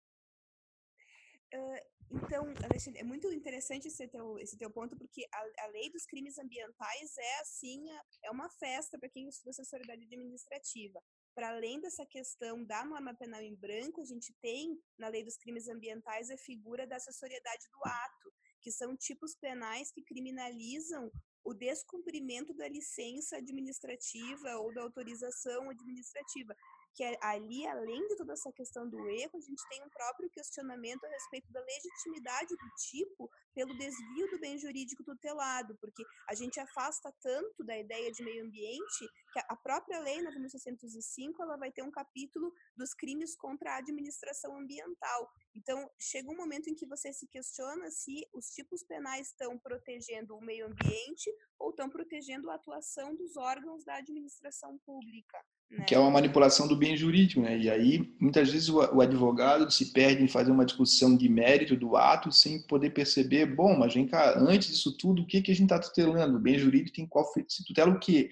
Então, 2.11 2.45
Alexandre, 2.65 3.01
é 3.01 3.05
muito 3.05 3.33
interessante 3.33 3.89
esse 3.89 4.07
teu, 4.09 4.39
esse 4.39 4.57
teu 4.57 4.71
ponto, 4.71 4.97
porque 4.97 5.27
a, 5.33 5.65
a 5.65 5.67
lei 5.69 5.91
dos 5.91 6.07
crimes 6.07 6.39
ambientais 6.39 7.17
é 7.19 7.41
assim, 7.41 7.85
é 8.25 8.31
uma 8.31 8.49
festa 8.49 8.99
para 8.99 9.09
quem 9.09 9.29
estuda 9.29 9.53
sociedade 9.53 10.05
administrativa. 10.05 11.03
para 11.35 11.51
além 11.51 11.81
dessa 11.81 12.07
questão 12.07 12.65
da 12.65 12.85
norma 12.85 13.15
penal 13.15 13.43
em 13.43 13.55
branco, 13.55 14.01
a 14.01 14.05
gente 14.05 14.33
tem 14.41 14.81
na 14.97 15.09
lei 15.09 15.25
dos 15.25 15.37
crimes 15.37 15.69
ambientais 15.69 16.31
a 16.31 16.39
figura 16.39 16.87
da 16.87 16.97
assessoriedade 16.97 17.69
do 17.71 17.79
ato, 17.85 18.33
que 18.63 18.71
são 18.71 18.97
tipos 18.97 19.35
penais 19.35 19.91
que 19.93 20.03
criminalizam 20.03 21.11
o 21.47 21.55
descumprimento 21.55 22.53
da 22.53 22.69
licença 22.69 23.37
administrativa 23.37 24.57
ou 24.57 24.75
da 24.75 24.83
autorização 24.83 25.71
administrativa 25.71 26.57
que 26.97 27.05
é, 27.05 27.15
ali, 27.21 27.67
além 27.67 28.09
de 28.09 28.17
toda 28.17 28.33
essa 28.33 28.51
questão 28.51 28.89
do 28.89 29.07
erro, 29.11 29.37
a 29.37 29.41
gente 29.41 29.69
tem 29.69 29.85
um 29.85 29.89
próprio 29.91 30.31
questionamento 30.31 31.05
a 31.05 31.09
respeito 31.09 31.53
da 31.53 31.61
legitimidade 31.61 32.57
do 32.57 32.69
tipo 32.89 33.31
pelo 33.55 33.77
desvio 33.77 34.31
do 34.31 34.41
bem 34.41 34.59
jurídico 34.59 35.05
tutelado, 35.05 35.77
porque 35.77 36.03
a 36.27 36.35
gente 36.35 36.59
afasta 36.59 37.13
tanto 37.21 37.63
da 37.65 37.79
ideia 37.79 38.11
de 38.11 38.25
meio 38.25 38.47
ambiente 38.47 39.07
que 39.31 39.41
a 39.47 39.57
própria 39.57 40.01
lei 40.01 40.23
9605 40.23 41.43
ela 41.43 41.59
vai 41.59 41.71
ter 41.71 41.83
um 41.83 41.91
capítulo 41.91 42.51
dos 42.75 42.95
crimes 42.95 43.37
contra 43.37 43.75
a 43.75 43.77
administração 43.77 44.57
ambiental. 44.57 45.31
Então, 45.55 45.91
chega 46.01 46.31
um 46.31 46.37
momento 46.37 46.71
em 46.71 46.75
que 46.75 46.87
você 46.87 47.13
se 47.13 47.27
questiona 47.27 47.91
se 47.91 48.27
os 48.33 48.47
tipos 48.47 48.83
penais 48.83 49.29
estão 49.29 49.59
protegendo 49.59 50.35
o 50.35 50.41
meio 50.41 50.67
ambiente 50.67 51.31
ou 51.59 51.71
estão 51.71 51.91
protegendo 51.91 52.51
a 52.51 52.55
atuação 52.55 53.15
dos 53.15 53.37
órgãos 53.37 53.85
da 53.85 53.97
administração 53.97 54.79
pública. 54.79 55.45
Né? 55.71 55.85
Que 55.85 55.95
é 55.95 55.99
uma 55.99 56.11
manipulação 56.11 56.69
do 56.69 56.77
bem 56.77 56.97
jurídico, 56.97 57.41
né? 57.41 57.59
E 57.59 57.71
aí, 57.71 58.09
muitas 58.21 58.51
vezes, 58.51 58.69
o, 58.69 59.01
advogado 59.01 59.71
se 59.71 59.93
perde 59.93 60.23
em 60.23 60.29
fazer 60.29 60.51
uma 60.51 60.65
discussão 60.65 61.17
de 61.17 61.29
mérito 61.29 61.77
do 61.77 61.97
ato 61.97 62.31
sem 62.31 62.63
poder 62.67 62.91
perceber, 62.91 63.47
bom, 63.47 63.77
mas 63.77 63.95
vem 63.95 64.07
cá, 64.07 64.39
antes 64.39 64.69
disso 64.69 64.97
tudo, 64.97 65.23
o 65.23 65.27
que, 65.27 65.43
que 65.43 65.51
a 65.51 65.55
gente 65.55 65.73
está 65.73 65.79
tutelando? 65.79 66.37
O 66.37 66.41
bem 66.41 66.59
jurídico 66.59 66.97
tem 66.97 67.07
qual 67.07 67.25
se 67.49 67.65
tutela 67.65 67.91
o 67.91 67.99
quê? 67.99 68.31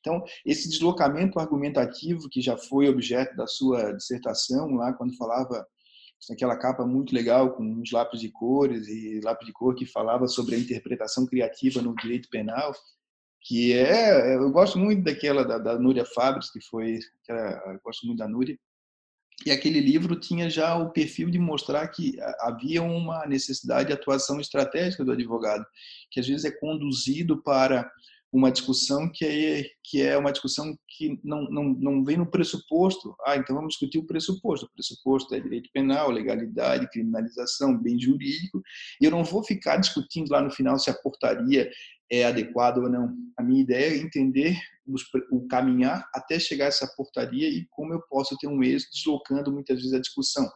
Então, 0.00 0.24
esse 0.46 0.68
deslocamento 0.68 1.38
argumentativo 1.38 2.28
que 2.30 2.40
já 2.40 2.56
foi 2.56 2.88
objeto 2.88 3.36
da 3.36 3.46
sua 3.46 3.92
dissertação 3.92 4.70
lá, 4.70 4.94
quando 4.94 5.16
falava 5.16 5.66
naquela 6.28 6.56
capa 6.56 6.86
muito 6.86 7.14
legal 7.14 7.54
com 7.54 7.62
uns 7.62 7.92
lápis 7.92 8.20
de 8.20 8.30
cores 8.30 8.88
e 8.88 9.20
lápis 9.22 9.46
de 9.46 9.52
cor 9.52 9.74
que 9.74 9.86
falava 9.86 10.26
sobre 10.26 10.54
a 10.54 10.58
interpretação 10.58 11.26
criativa 11.26 11.80
no 11.80 11.94
direito 11.94 12.28
penal, 12.30 12.72
que 13.42 13.72
é, 13.72 14.36
eu 14.36 14.50
gosto 14.50 14.78
muito 14.78 15.02
daquela 15.02 15.44
da, 15.44 15.58
da 15.58 15.78
Núria 15.78 16.04
Fabres, 16.04 16.50
que 16.50 16.60
foi, 16.60 16.98
aquela, 17.22 17.72
eu 17.72 17.80
gosto 17.82 18.06
muito 18.06 18.18
da 18.18 18.28
Núria, 18.28 18.58
e 19.44 19.50
aquele 19.50 19.80
livro 19.80 20.16
tinha 20.16 20.50
já 20.50 20.76
o 20.76 20.90
perfil 20.90 21.30
de 21.30 21.38
mostrar 21.38 21.88
que 21.88 22.18
havia 22.40 22.82
uma 22.82 23.24
necessidade 23.26 23.88
de 23.88 23.94
atuação 23.94 24.38
estratégica 24.38 25.02
do 25.02 25.12
advogado, 25.12 25.64
que 26.10 26.20
às 26.20 26.26
vezes 26.28 26.44
é 26.44 26.50
conduzido 26.50 27.42
para 27.42 27.90
uma 28.32 28.50
discussão 28.50 29.10
que 29.12 29.24
é, 29.24 29.64
que 29.84 30.00
é 30.00 30.16
uma 30.16 30.30
discussão 30.30 30.76
que 30.88 31.18
não, 31.24 31.42
não, 31.50 31.64
não 31.64 32.04
vem 32.04 32.16
no 32.16 32.30
pressuposto. 32.30 33.14
Ah, 33.26 33.36
então 33.36 33.56
vamos 33.56 33.72
discutir 33.72 33.98
o 33.98 34.06
pressuposto. 34.06 34.66
O 34.66 34.72
pressuposto 34.72 35.34
é 35.34 35.40
direito 35.40 35.68
penal, 35.72 36.10
legalidade, 36.10 36.88
criminalização, 36.90 37.76
bem 37.76 38.00
jurídico. 38.00 38.62
E 39.00 39.04
eu 39.04 39.10
não 39.10 39.24
vou 39.24 39.42
ficar 39.42 39.78
discutindo 39.78 40.30
lá 40.30 40.40
no 40.40 40.50
final 40.50 40.78
se 40.78 40.88
a 40.90 40.94
portaria 40.94 41.70
é 42.10 42.24
adequada 42.24 42.80
ou 42.80 42.88
não. 42.88 43.12
A 43.36 43.42
minha 43.42 43.62
ideia 43.62 43.94
é 43.94 43.98
entender 43.98 44.56
o 45.30 45.46
caminhar 45.46 46.08
até 46.14 46.38
chegar 46.38 46.66
a 46.66 46.68
essa 46.68 46.86
portaria 46.96 47.48
e 47.48 47.66
como 47.70 47.92
eu 47.92 48.02
posso 48.08 48.36
ter 48.38 48.48
um 48.48 48.62
êxito 48.62 48.92
deslocando 48.92 49.52
muitas 49.52 49.76
vezes 49.78 49.94
a 49.94 50.00
discussão. 50.00 50.48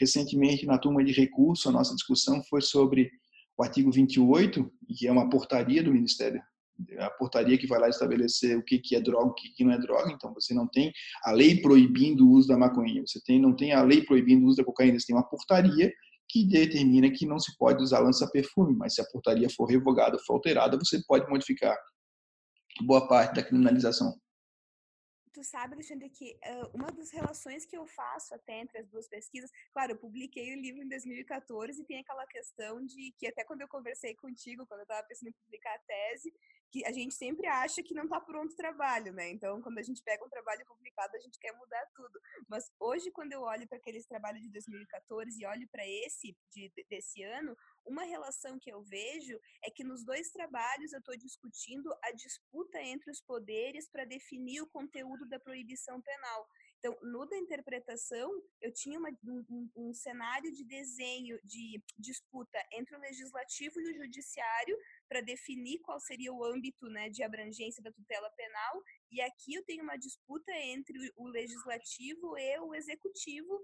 Recentemente, 0.00 0.66
na 0.66 0.78
turma 0.78 1.04
de 1.04 1.12
recurso, 1.12 1.68
a 1.68 1.72
nossa 1.72 1.94
discussão 1.94 2.42
foi 2.44 2.60
sobre 2.60 3.10
o 3.58 3.62
artigo 3.62 3.90
28, 3.90 4.72
que 4.96 5.06
é 5.06 5.12
uma 5.12 5.28
portaria 5.28 5.82
do 5.82 5.92
Ministério 5.92 6.40
a 6.98 7.10
portaria 7.10 7.58
que 7.58 7.66
vai 7.66 7.78
lá 7.78 7.88
estabelecer 7.88 8.56
o 8.56 8.62
que, 8.62 8.78
que 8.78 8.96
é 8.96 9.00
droga, 9.00 9.26
o 9.26 9.34
que, 9.34 9.50
que 9.50 9.64
não 9.64 9.72
é 9.72 9.78
droga. 9.78 10.12
Então, 10.12 10.32
você 10.34 10.54
não 10.54 10.66
tem 10.66 10.92
a 11.24 11.32
lei 11.32 11.60
proibindo 11.60 12.26
o 12.26 12.30
uso 12.30 12.48
da 12.48 12.58
maconha, 12.58 13.02
você 13.06 13.20
tem, 13.24 13.40
não 13.40 13.54
tem 13.54 13.72
a 13.72 13.82
lei 13.82 14.04
proibindo 14.04 14.44
o 14.44 14.48
uso 14.48 14.58
da 14.58 14.64
cocaína, 14.64 14.98
você 14.98 15.06
tem 15.06 15.16
uma 15.16 15.28
portaria 15.28 15.92
que 16.28 16.46
determina 16.46 17.10
que 17.10 17.26
não 17.26 17.38
se 17.38 17.56
pode 17.58 17.82
usar 17.82 17.98
lança-perfume, 17.98 18.76
mas 18.76 18.94
se 18.94 19.00
a 19.00 19.06
portaria 19.06 19.48
for 19.50 19.64
revogada, 19.64 20.18
for 20.26 20.34
alterada, 20.34 20.78
você 20.78 21.02
pode 21.06 21.28
modificar 21.28 21.76
boa 22.82 23.06
parte 23.08 23.34
da 23.34 23.42
criminalização. 23.42 24.16
Tu 25.32 25.44
sabe, 25.44 25.74
Alexandre, 25.74 26.10
que 26.10 26.36
uh, 26.44 26.70
uma 26.74 26.90
das 26.90 27.10
relações 27.12 27.64
que 27.64 27.76
eu 27.76 27.86
faço 27.86 28.34
até 28.34 28.60
entre 28.60 28.78
as 28.78 28.88
duas 28.88 29.08
pesquisas, 29.08 29.50
claro, 29.72 29.92
eu 29.92 29.96
publiquei 29.96 30.52
o 30.52 30.60
livro 30.60 30.82
em 30.82 30.88
2014 30.88 31.80
e 31.80 31.84
tem 31.84 31.98
aquela 32.00 32.26
questão 32.26 32.84
de 32.84 33.12
que 33.16 33.28
até 33.28 33.44
quando 33.44 33.60
eu 33.60 33.68
conversei 33.68 34.14
contigo, 34.16 34.66
quando 34.66 34.80
eu 34.80 34.84
estava 34.84 35.06
pensando 35.06 35.28
em 35.28 35.34
publicar 35.44 35.72
a 35.74 35.78
tese, 35.78 36.32
que 36.70 36.84
a 36.84 36.92
gente 36.92 37.14
sempre 37.14 37.46
acha 37.46 37.82
que 37.82 37.94
não 37.94 38.04
está 38.04 38.20
pronto 38.20 38.52
o 38.52 38.56
trabalho, 38.56 39.12
né? 39.12 39.28
Então, 39.30 39.60
quando 39.60 39.78
a 39.78 39.82
gente 39.82 40.02
pega 40.02 40.24
um 40.24 40.28
trabalho 40.28 40.64
publicado, 40.64 41.16
a 41.16 41.20
gente 41.20 41.38
quer 41.38 41.52
mudar 41.56 41.84
tudo. 41.94 42.20
Mas 42.48 42.70
hoje, 42.78 43.10
quando 43.10 43.32
eu 43.32 43.42
olho 43.42 43.66
para 43.66 43.76
aqueles 43.76 44.06
trabalhos 44.06 44.40
de 44.42 44.50
2014 44.50 45.40
e 45.40 45.46
olho 45.46 45.68
para 45.68 45.86
esse 45.86 46.36
de, 46.52 46.72
desse 46.88 47.22
ano, 47.22 47.56
uma 47.84 48.04
relação 48.04 48.58
que 48.58 48.72
eu 48.72 48.82
vejo 48.82 49.38
é 49.64 49.70
que 49.70 49.82
nos 49.82 50.04
dois 50.04 50.30
trabalhos 50.30 50.92
eu 50.92 51.00
estou 51.00 51.16
discutindo 51.16 51.92
a 52.02 52.12
disputa 52.12 52.80
entre 52.80 53.10
os 53.10 53.20
poderes 53.20 53.88
para 53.88 54.04
definir 54.04 54.62
o 54.62 54.68
conteúdo 54.68 55.26
da 55.28 55.40
proibição 55.40 56.00
penal. 56.00 56.48
Então, 56.80 56.96
no 57.02 57.26
da 57.26 57.36
interpretação, 57.36 58.42
eu 58.58 58.72
tinha 58.72 58.98
uma, 58.98 59.10
um, 59.22 59.68
um, 59.76 59.92
cenário 59.92 60.50
de 60.50 60.64
desenho 60.64 61.38
de 61.44 61.82
disputa 61.98 62.58
entre 62.72 62.96
o 62.96 62.98
legislativo 62.98 63.78
e 63.78 63.90
o 63.90 63.94
judiciário 63.94 64.78
para 65.06 65.20
definir 65.20 65.80
qual 65.80 66.00
seria 66.00 66.32
o 66.32 66.42
âmbito 66.42 66.88
né, 66.88 67.10
de 67.10 67.22
abrangência 67.22 67.82
da 67.82 67.92
tutela 67.92 68.30
penal, 68.30 68.82
e 69.10 69.20
aqui 69.20 69.54
eu 69.54 69.64
tenho 69.64 69.82
uma 69.82 69.96
disputa 69.96 70.52
entre 70.52 70.96
o 71.16 71.26
legislativo 71.26 72.38
e 72.38 72.58
o 72.60 72.74
executivo 72.74 73.60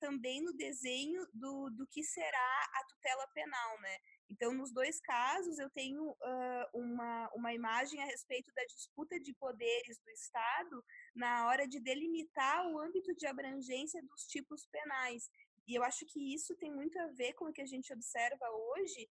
também 0.00 0.42
no 0.42 0.52
desenho 0.54 1.26
do, 1.34 1.70
do 1.70 1.86
que 1.86 2.02
será 2.02 2.68
a 2.72 2.84
tutela 2.84 3.26
penal, 3.28 3.80
né? 3.80 3.98
Então, 4.28 4.52
nos 4.54 4.72
dois 4.72 5.00
casos, 5.00 5.58
eu 5.58 5.70
tenho 5.70 6.10
uh, 6.10 6.66
uma, 6.72 7.30
uma 7.34 7.52
imagem 7.52 8.02
a 8.02 8.06
respeito 8.06 8.52
da 8.54 8.64
disputa 8.64 9.20
de 9.20 9.32
poderes 9.34 9.98
do 9.98 10.10
Estado 10.10 10.84
na 11.14 11.46
hora 11.46 11.68
de 11.68 11.78
delimitar 11.78 12.66
o 12.66 12.78
âmbito 12.78 13.14
de 13.14 13.26
abrangência 13.26 14.02
dos 14.02 14.22
tipos 14.26 14.66
penais. 14.66 15.30
E 15.66 15.74
eu 15.74 15.82
acho 15.82 16.06
que 16.06 16.34
isso 16.34 16.56
tem 16.56 16.72
muito 16.72 16.98
a 16.98 17.08
ver 17.08 17.34
com 17.34 17.46
o 17.46 17.52
que 17.52 17.62
a 17.62 17.66
gente 17.66 17.92
observa 17.92 18.48
hoje 18.50 19.08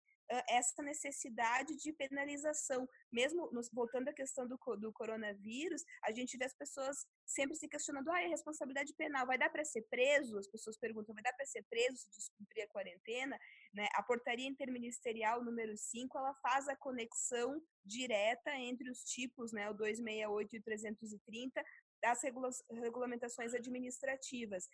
essa 0.48 0.82
necessidade 0.82 1.76
de 1.76 1.92
penalização. 1.92 2.88
Mesmo 3.12 3.50
nos, 3.52 3.70
voltando 3.70 4.08
à 4.08 4.12
questão 4.12 4.46
do, 4.46 4.58
do 4.76 4.92
coronavírus, 4.92 5.84
a 6.02 6.10
gente 6.10 6.36
vê 6.36 6.44
as 6.44 6.54
pessoas 6.54 7.06
sempre 7.24 7.56
se 7.56 7.68
questionando: 7.68 8.10
ah, 8.10 8.22
é 8.22 8.26
responsabilidade 8.26 8.92
penal, 8.94 9.26
vai 9.26 9.38
dar 9.38 9.50
para 9.50 9.64
ser 9.64 9.82
preso? 9.82 10.38
As 10.38 10.48
pessoas 10.48 10.76
perguntam: 10.76 11.14
vai 11.14 11.22
dar 11.22 11.32
para 11.32 11.46
ser 11.46 11.62
preso 11.64 11.96
se 11.96 12.10
descumprir 12.10 12.64
a 12.64 12.68
quarentena? 12.68 13.38
Né? 13.72 13.88
A 13.94 14.02
portaria 14.02 14.48
interministerial 14.48 15.44
número 15.44 15.76
5 15.76 16.18
ela 16.18 16.34
faz 16.34 16.68
a 16.68 16.76
conexão 16.76 17.60
direta 17.84 18.54
entre 18.56 18.90
os 18.90 19.04
tipos, 19.04 19.52
né, 19.52 19.70
o 19.70 19.74
268 19.74 20.56
e 20.56 20.58
o 20.58 20.62
330, 20.62 21.64
das 22.02 22.22
regula 22.22 22.50
regulamentações 22.70 23.54
administrativas. 23.54 24.68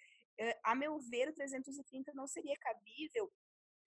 A 0.65 0.75
meu 0.75 0.99
ver, 0.99 1.29
o 1.29 1.35
330 1.35 2.13
não 2.15 2.27
seria 2.27 2.57
cabível 2.59 3.31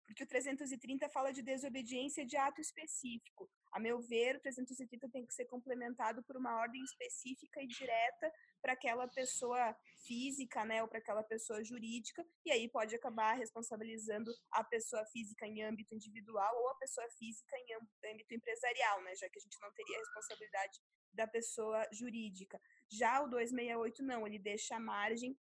porque 0.05 0.23
o 0.23 0.27
330 0.27 1.09
fala 1.09 1.31
de 1.31 1.41
desobediência 1.41 2.25
de 2.25 2.37
ato 2.37 2.61
específico. 2.61 3.49
A 3.71 3.79
meu 3.79 3.99
ver, 3.99 4.37
o 4.37 4.39
330 4.39 5.09
tem 5.09 5.25
que 5.25 5.33
ser 5.33 5.45
complementado 5.45 6.23
por 6.23 6.37
uma 6.37 6.55
ordem 6.57 6.83
específica 6.83 7.61
e 7.61 7.67
direta 7.67 8.31
para 8.61 8.73
aquela 8.73 9.07
pessoa 9.07 9.75
física, 10.05 10.63
né, 10.65 10.81
ou 10.81 10.87
para 10.87 10.99
aquela 10.99 11.23
pessoa 11.23 11.63
jurídica, 11.63 12.25
e 12.45 12.51
aí 12.51 12.69
pode 12.69 12.95
acabar 12.95 13.33
responsabilizando 13.33 14.31
a 14.51 14.63
pessoa 14.63 15.05
física 15.07 15.45
em 15.45 15.63
âmbito 15.63 15.93
individual 15.93 16.55
ou 16.55 16.69
a 16.69 16.75
pessoa 16.75 17.07
física 17.17 17.55
em 17.57 18.11
âmbito 18.11 18.33
empresarial, 18.33 19.01
né, 19.03 19.15
já 19.15 19.29
que 19.29 19.39
a 19.39 19.41
gente 19.41 19.57
não 19.61 19.71
teria 19.73 19.97
responsabilidade 19.97 20.79
da 21.13 21.27
pessoa 21.27 21.87
jurídica. 21.91 22.59
Já 22.89 23.21
o 23.21 23.27
268 23.27 24.03
não, 24.03 24.27
ele 24.27 24.37
deixa 24.37 24.75
a 24.75 24.79
margem 24.79 25.37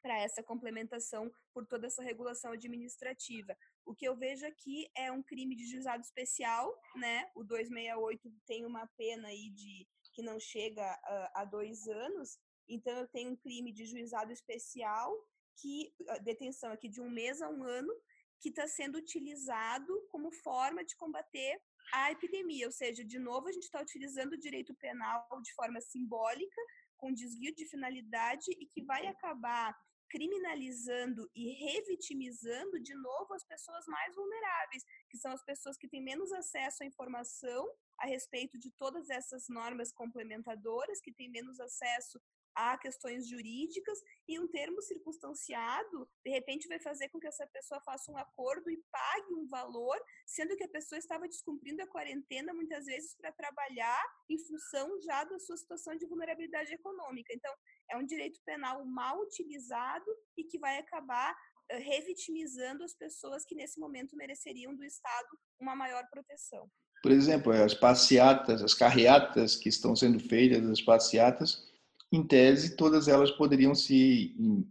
para 0.00 0.18
essa 0.20 0.42
complementação 0.42 1.30
por 1.52 1.66
toda 1.66 1.86
essa 1.86 2.02
regulação 2.02 2.52
administrativa. 2.52 3.56
O 3.88 3.94
que 3.94 4.06
eu 4.06 4.14
vejo 4.14 4.44
aqui 4.46 4.86
é 4.94 5.10
um 5.10 5.22
crime 5.22 5.56
de 5.56 5.66
juizado 5.66 6.02
especial, 6.02 6.78
né? 6.94 7.26
O 7.34 7.42
268 7.42 8.30
tem 8.46 8.66
uma 8.66 8.86
pena 8.98 9.28
aí 9.28 9.48
de 9.48 9.88
que 10.12 10.22
não 10.22 10.38
chega 10.38 10.84
a, 10.84 11.40
a 11.40 11.44
dois 11.46 11.88
anos, 11.88 12.38
então 12.68 12.92
eu 12.98 13.08
tenho 13.08 13.30
um 13.30 13.36
crime 13.36 13.72
de 13.72 13.86
juizado 13.86 14.30
especial 14.30 15.10
que 15.56 15.90
detenção 16.22 16.70
aqui 16.70 16.86
de 16.86 17.00
um 17.00 17.08
mês 17.08 17.40
a 17.40 17.48
um 17.48 17.64
ano 17.64 17.92
que 18.40 18.50
está 18.50 18.68
sendo 18.68 18.98
utilizado 18.98 20.06
como 20.10 20.30
forma 20.30 20.84
de 20.84 20.94
combater 20.94 21.58
a 21.94 22.12
epidemia, 22.12 22.66
ou 22.66 22.72
seja, 22.72 23.02
de 23.02 23.18
novo 23.18 23.48
a 23.48 23.52
gente 23.52 23.64
está 23.64 23.80
utilizando 23.80 24.34
o 24.34 24.38
direito 24.38 24.74
penal 24.74 25.26
de 25.42 25.54
forma 25.54 25.80
simbólica, 25.80 26.60
com 26.98 27.14
desvio 27.14 27.54
de 27.54 27.64
finalidade 27.64 28.50
e 28.50 28.66
que 28.66 28.84
vai 28.84 29.06
acabar 29.06 29.74
criminalizando 30.08 31.30
e 31.34 31.50
revitimizando 31.52 32.80
de 32.80 32.94
novo 32.94 33.34
as 33.34 33.44
pessoas 33.44 33.86
mais 33.86 34.14
vulneráveis, 34.14 34.84
que 35.08 35.18
são 35.18 35.32
as 35.32 35.42
pessoas 35.42 35.76
que 35.76 35.88
têm 35.88 36.02
menos 36.02 36.32
acesso 36.32 36.82
à 36.82 36.86
informação 36.86 37.68
a 37.98 38.06
respeito 38.06 38.58
de 38.58 38.70
todas 38.70 39.10
essas 39.10 39.48
normas 39.48 39.92
complementadoras, 39.92 41.00
que 41.00 41.12
têm 41.12 41.30
menos 41.30 41.60
acesso 41.60 42.20
a 42.58 42.76
questões 42.76 43.28
jurídicas 43.28 43.98
e 44.26 44.38
um 44.40 44.48
termo 44.48 44.82
circunstanciado, 44.82 46.10
de 46.24 46.30
repente, 46.30 46.66
vai 46.66 46.80
fazer 46.80 47.08
com 47.08 47.20
que 47.20 47.28
essa 47.28 47.46
pessoa 47.46 47.80
faça 47.82 48.10
um 48.10 48.18
acordo 48.18 48.68
e 48.68 48.82
pague 48.90 49.32
um 49.34 49.46
valor, 49.46 49.96
sendo 50.26 50.56
que 50.56 50.64
a 50.64 50.68
pessoa 50.68 50.98
estava 50.98 51.28
descumprindo 51.28 51.80
a 51.80 51.86
quarentena 51.86 52.52
muitas 52.52 52.86
vezes 52.86 53.14
para 53.14 53.30
trabalhar 53.30 54.02
em 54.28 54.36
função 54.38 55.00
já 55.02 55.22
da 55.22 55.38
sua 55.38 55.56
situação 55.56 55.94
de 55.94 56.04
vulnerabilidade 56.06 56.74
econômica. 56.74 57.32
Então, 57.32 57.54
é 57.92 57.96
um 57.96 58.04
direito 58.04 58.40
penal 58.44 58.84
mal 58.84 59.20
utilizado 59.20 60.10
e 60.36 60.42
que 60.42 60.58
vai 60.58 60.78
acabar 60.78 61.36
revitimizando 61.70 62.82
as 62.82 62.94
pessoas 62.94 63.44
que 63.44 63.54
nesse 63.54 63.78
momento 63.78 64.16
mereceriam 64.16 64.74
do 64.74 64.84
Estado 64.84 65.28
uma 65.60 65.76
maior 65.76 66.04
proteção. 66.10 66.68
Por 67.02 67.12
exemplo, 67.12 67.52
as 67.52 67.74
passeatas, 67.74 68.62
as 68.62 68.74
carreatas 68.74 69.54
que 69.54 69.68
estão 69.68 69.94
sendo 69.94 70.18
feitas, 70.18 70.68
as 70.68 70.82
passeatas, 70.82 71.67
em 72.10 72.22
tese, 72.22 72.76
todas 72.76 73.08
elas 73.08 73.30
poderiam 73.30 73.74
se, 73.74 74.34
em, 74.38 74.66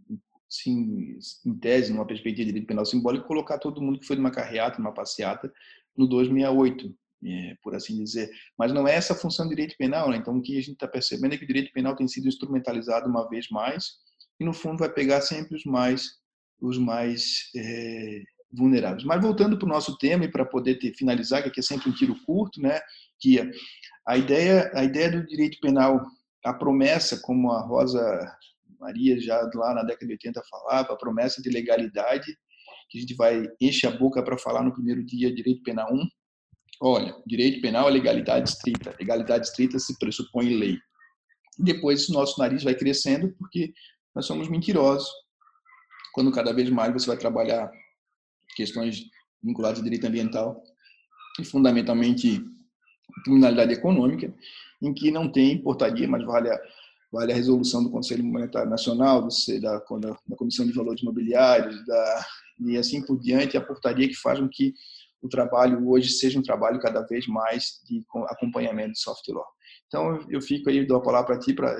se, 0.48 0.70
em 0.70 1.54
tese, 1.58 1.92
numa 1.92 2.06
perspectiva 2.06 2.44
de 2.44 2.52
direito 2.52 2.66
penal 2.66 2.84
simbólico, 2.84 3.26
colocar 3.26 3.58
todo 3.58 3.80
mundo 3.80 3.98
que 3.98 4.06
foi 4.06 4.16
numa 4.16 4.30
carreata, 4.30 4.78
numa 4.78 4.92
passeata, 4.92 5.52
no 5.96 6.06
268, 6.06 6.94
é, 7.24 7.56
por 7.62 7.74
assim 7.74 7.96
dizer. 7.96 8.30
Mas 8.56 8.72
não 8.72 8.86
é 8.86 8.94
essa 8.94 9.12
a 9.12 9.16
função 9.16 9.46
do 9.46 9.50
direito 9.50 9.76
penal. 9.76 10.10
Né? 10.10 10.16
Então, 10.16 10.36
o 10.36 10.42
que 10.42 10.56
a 10.56 10.60
gente 10.60 10.72
está 10.72 10.88
percebendo 10.88 11.34
é 11.34 11.38
que 11.38 11.44
o 11.44 11.48
direito 11.48 11.72
penal 11.72 11.94
tem 11.94 12.08
sido 12.08 12.28
instrumentalizado 12.28 13.08
uma 13.08 13.28
vez 13.28 13.48
mais 13.50 13.96
e, 14.40 14.44
no 14.44 14.52
fundo, 14.52 14.78
vai 14.78 14.92
pegar 14.92 15.20
sempre 15.20 15.56
os 15.56 15.64
mais, 15.64 16.06
os 16.60 16.78
mais 16.78 17.50
é, 17.56 18.22
vulneráveis. 18.52 19.04
Mas 19.04 19.20
voltando 19.20 19.58
para 19.58 19.66
o 19.66 19.68
nosso 19.68 19.96
tema 19.98 20.24
e 20.24 20.30
para 20.30 20.44
poder 20.44 20.76
ter, 20.76 20.94
finalizar, 20.94 21.42
que 21.42 21.48
aqui 21.48 21.60
é 21.60 21.62
sempre 21.62 21.88
um 21.88 21.94
tiro 21.94 22.14
curto, 22.24 22.60
né? 22.60 22.80
Que 23.20 23.38
a 24.06 24.16
ideia, 24.16 24.70
a 24.74 24.84
ideia 24.84 25.10
do 25.10 25.26
direito 25.26 25.58
penal 25.60 26.00
a 26.44 26.52
promessa, 26.52 27.20
como 27.22 27.50
a 27.52 27.60
Rosa 27.60 28.36
Maria 28.78 29.20
já 29.20 29.38
lá 29.54 29.74
na 29.74 29.82
década 29.82 30.06
de 30.06 30.12
80 30.12 30.42
falava, 30.48 30.92
a 30.92 30.96
promessa 30.96 31.42
de 31.42 31.50
legalidade, 31.50 32.26
que 32.88 32.98
a 32.98 33.00
gente 33.00 33.14
vai 33.14 33.46
encher 33.60 33.88
a 33.88 33.96
boca 33.96 34.22
para 34.22 34.38
falar 34.38 34.62
no 34.62 34.72
primeiro 34.72 35.04
dia, 35.04 35.34
direito 35.34 35.62
penal 35.62 35.92
1. 35.92 36.08
Olha, 36.80 37.14
direito 37.26 37.60
penal 37.60 37.88
é 37.88 37.90
legalidade 37.90 38.48
estrita. 38.48 38.94
Legalidade 38.98 39.46
estrita 39.46 39.78
se 39.78 39.98
pressupõe 39.98 40.56
lei. 40.56 40.78
Depois, 41.58 42.08
nosso 42.08 42.40
nariz 42.40 42.62
vai 42.62 42.74
crescendo 42.74 43.34
porque 43.36 43.72
nós 44.14 44.26
somos 44.26 44.48
mentirosos. 44.48 45.08
Quando 46.14 46.32
cada 46.32 46.52
vez 46.52 46.70
mais 46.70 46.92
você 46.92 47.06
vai 47.08 47.16
trabalhar 47.16 47.70
questões 48.54 49.02
vinculadas 49.42 49.78
ao 49.78 49.84
direito 49.84 50.06
ambiental 50.06 50.62
e 51.38 51.44
fundamentalmente 51.44 52.40
criminalidade 53.22 53.72
econômica, 53.72 54.32
em 54.80 54.92
que 54.92 55.10
não 55.10 55.30
tem 55.30 55.60
portaria, 55.60 56.08
mas 56.08 56.24
vale 56.24 56.50
a, 56.50 56.60
vale 57.10 57.32
a 57.32 57.34
resolução 57.34 57.82
do 57.82 57.90
Conselho 57.90 58.24
Monetário 58.24 58.70
Nacional, 58.70 59.22
do, 59.22 59.28
da, 59.60 59.78
da 60.26 60.36
Comissão 60.36 60.66
de 60.66 60.72
Valores 60.72 61.02
Imobiliários, 61.02 61.84
da, 61.86 62.26
e 62.66 62.76
assim 62.76 63.04
por 63.04 63.18
diante, 63.18 63.56
a 63.56 63.60
portaria 63.60 64.08
que 64.08 64.16
faz 64.16 64.38
com 64.38 64.48
que 64.48 64.74
o 65.20 65.28
trabalho 65.28 65.88
hoje 65.88 66.10
seja 66.10 66.38
um 66.38 66.42
trabalho 66.42 66.80
cada 66.80 67.02
vez 67.02 67.26
mais 67.26 67.80
de 67.84 68.04
acompanhamento 68.28 68.92
de 68.92 69.00
soft 69.00 69.26
law. 69.28 69.46
Então, 69.86 70.24
eu 70.30 70.40
fico 70.40 70.70
aí, 70.70 70.86
dou 70.86 70.98
a 70.98 71.02
palavra 71.02 71.26
para 71.26 71.38
ti 71.38 71.52
para 71.52 71.70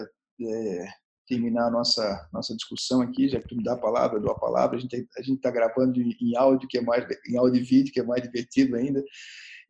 é, 0.40 0.88
terminar 1.28 1.66
a 1.66 1.70
nossa, 1.70 2.28
nossa 2.32 2.56
discussão 2.56 3.02
aqui, 3.02 3.28
já 3.28 3.40
que 3.40 3.48
tu 3.48 3.56
me 3.56 3.62
dá 3.62 3.74
a 3.74 3.78
palavra, 3.78 4.16
eu 4.16 4.22
dou 4.22 4.32
a 4.32 4.38
palavra, 4.38 4.76
a 4.76 4.80
gente 4.80 4.96
a 4.96 5.20
está 5.20 5.50
gravando 5.50 6.00
em 6.00 6.36
áudio, 6.36 6.68
que 6.68 6.78
é 6.78 6.80
mais, 6.80 7.06
em 7.28 7.36
áudio 7.36 7.60
e 7.60 7.64
vídeo, 7.64 7.92
que 7.92 8.00
é 8.00 8.02
mais 8.02 8.22
divertido 8.22 8.76
ainda, 8.76 9.04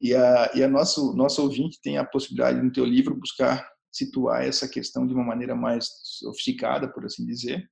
e 0.00 0.14
a, 0.14 0.50
e 0.55 0.62
a 0.62 0.69
nosso, 0.69 1.14
nosso 1.14 1.43
ouvinte 1.43 1.81
tem 1.83 1.99
a 1.99 2.05
possibilidade, 2.05 2.62
no 2.62 2.73
teu 2.73 2.85
livro, 2.85 3.17
buscar 3.17 3.69
situar 3.90 4.45
essa 4.45 4.69
questão 4.69 5.07
de 5.07 5.12
uma 5.12 5.25
maneira 5.25 5.55
mais 5.55 5.88
sofisticada, 6.05 6.88
por 6.93 7.05
assim 7.05 7.26
dizer, 7.26 7.69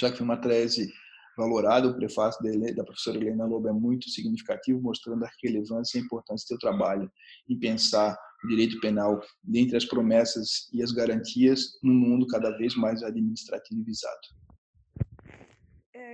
já 0.00 0.10
que 0.10 0.16
foi 0.16 0.24
uma 0.24 0.36
tese 0.36 0.92
valorada, 1.36 1.88
o 1.88 1.96
prefácio 1.96 2.42
da 2.74 2.84
professora 2.84 3.16
Helena 3.16 3.46
Lobo 3.46 3.68
é 3.68 3.72
muito 3.72 4.08
significativo, 4.10 4.82
mostrando 4.82 5.24
a 5.24 5.30
relevância 5.42 5.98
e 5.98 6.02
a 6.02 6.04
importância 6.04 6.44
do 6.44 6.48
seu 6.48 6.58
trabalho 6.58 7.10
em 7.48 7.58
pensar 7.58 8.16
o 8.44 8.48
direito 8.48 8.78
penal 8.80 9.20
dentre 9.42 9.76
as 9.76 9.84
promessas 9.84 10.68
e 10.72 10.82
as 10.82 10.90
garantias 10.90 11.78
num 11.82 11.94
mundo 11.94 12.26
cada 12.26 12.50
vez 12.58 12.74
mais 12.74 13.02
administrativizado. 13.02 14.41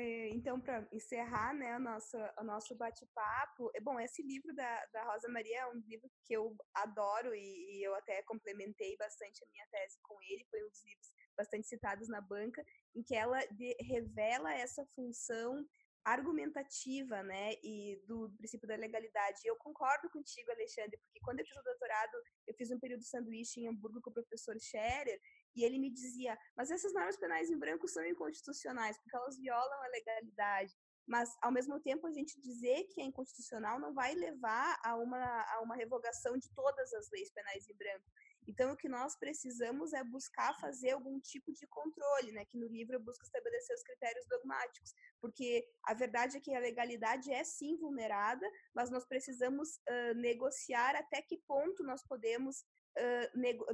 É, 0.00 0.28
então, 0.28 0.61
para 0.61 0.87
encerrar 0.92 1.52
né, 1.54 1.76
o, 1.76 1.80
nosso, 1.80 2.16
o 2.38 2.44
nosso 2.44 2.74
bate-papo, 2.76 3.68
é, 3.74 3.80
bom, 3.80 3.98
esse 3.98 4.22
livro 4.22 4.54
da, 4.54 4.87
da 4.92 5.02
Rosa 5.02 5.28
Maria 5.28 5.62
é 5.62 5.66
um 5.66 5.80
livro 5.88 6.08
que 6.24 6.32
eu 6.32 6.56
adoro 6.72 7.34
e, 7.34 7.40
e, 7.40 7.82
eu 7.82 7.92
até 7.96 8.22
complementei 8.22 8.96
bastante 8.96 9.42
a 9.42 9.48
minha 9.50 9.66
tese 9.72 9.98
com 10.02 10.16
ele, 10.22 10.46
foi 10.50 10.64
um 10.64 10.68
dos 10.68 10.84
livros 10.84 11.12
bastante 11.37 11.66
citados 11.66 12.08
na 12.08 12.20
banca, 12.20 12.64
em 12.94 13.02
que 13.02 13.14
ela 13.14 13.44
de, 13.46 13.76
revela 13.80 14.54
essa 14.54 14.87
função 14.94 15.66
argumentativa, 16.04 17.22
né, 17.22 17.54
e 17.62 18.00
do 18.06 18.30
princípio 18.38 18.68
da 18.68 18.76
legalidade. 18.76 19.40
Eu 19.44 19.56
concordo 19.56 20.08
contigo, 20.11 20.50
Alexandre, 20.52 20.96
porque 20.98 21.20
quando 21.20 21.40
eu 21.40 21.46
fiz 21.46 21.56
o 21.56 21.62
doutorado, 21.62 22.12
eu 22.46 22.54
fiz 22.54 22.70
um 22.70 22.78
período 22.78 23.02
sanduíche 23.02 23.61
em 23.61 23.68
Hamburgo 23.68 24.00
com 24.00 24.11
o 24.11 24.14
professor 24.14 24.56
Scherer, 24.61 25.20
e 25.59 25.64
ele 25.64 25.79
me 25.79 25.90
dizia: 25.90 26.38
mas 26.57 26.71
essas 26.71 26.94
normas 26.94 27.16
penais 27.16 27.51
em 27.51 27.59
branco 27.59 27.88
são 27.88 28.07
inconstitucionais, 28.07 28.97
porque 28.99 29.16
elas 29.16 29.37
violam 29.38 29.83
a 29.83 29.88
legalidade. 29.88 30.73
Mas, 31.07 31.35
ao 31.40 31.51
mesmo 31.51 31.81
tempo, 31.81 32.07
a 32.07 32.12
gente 32.12 32.40
dizer 32.40 32.85
que 32.90 33.01
é 33.01 33.05
inconstitucional 33.05 33.81
não 33.81 33.94
vai 33.94 34.14
levar 34.14 34.79
a 34.85 34.94
uma, 34.94 35.42
a 35.55 35.61
uma 35.62 35.75
revogação 35.75 36.37
de 36.37 36.49
todas 36.55 36.92
as 36.92 37.11
leis 37.11 37.33
penais 37.33 37.66
em 37.66 37.75
branco. 37.75 38.05
Então, 38.47 38.73
o 38.73 38.77
que 38.77 38.88
nós 38.88 39.16
precisamos 39.18 39.92
é 39.92 40.05
buscar 40.05 40.55
fazer 40.61 40.90
algum 40.90 41.18
tipo 41.21 41.53
de 41.53 41.66
controle, 41.66 42.33
né? 42.33 42.44
Que 42.44 42.59
no 42.59 42.66
livro 42.66 42.94
eu 42.97 43.01
busco 43.01 43.25
estabelecer 43.25 43.75
os 43.75 43.83
critérios 43.83 44.27
dogmáticos, 44.27 44.94
porque 45.21 45.66
a 45.85 45.94
verdade 45.94 46.37
é 46.37 46.40
que 46.40 46.55
a 46.55 46.61
legalidade 46.61 47.33
é 47.33 47.42
sim 47.42 47.77
vulnerada, 47.79 48.47
mas 48.75 48.90
nós 48.90 49.07
precisamos 49.07 49.77
uh, 49.77 50.14
negociar 50.14 50.94
até 50.94 51.21
que 51.21 51.38
ponto 51.47 51.83
nós 51.83 52.03
podemos 52.07 52.64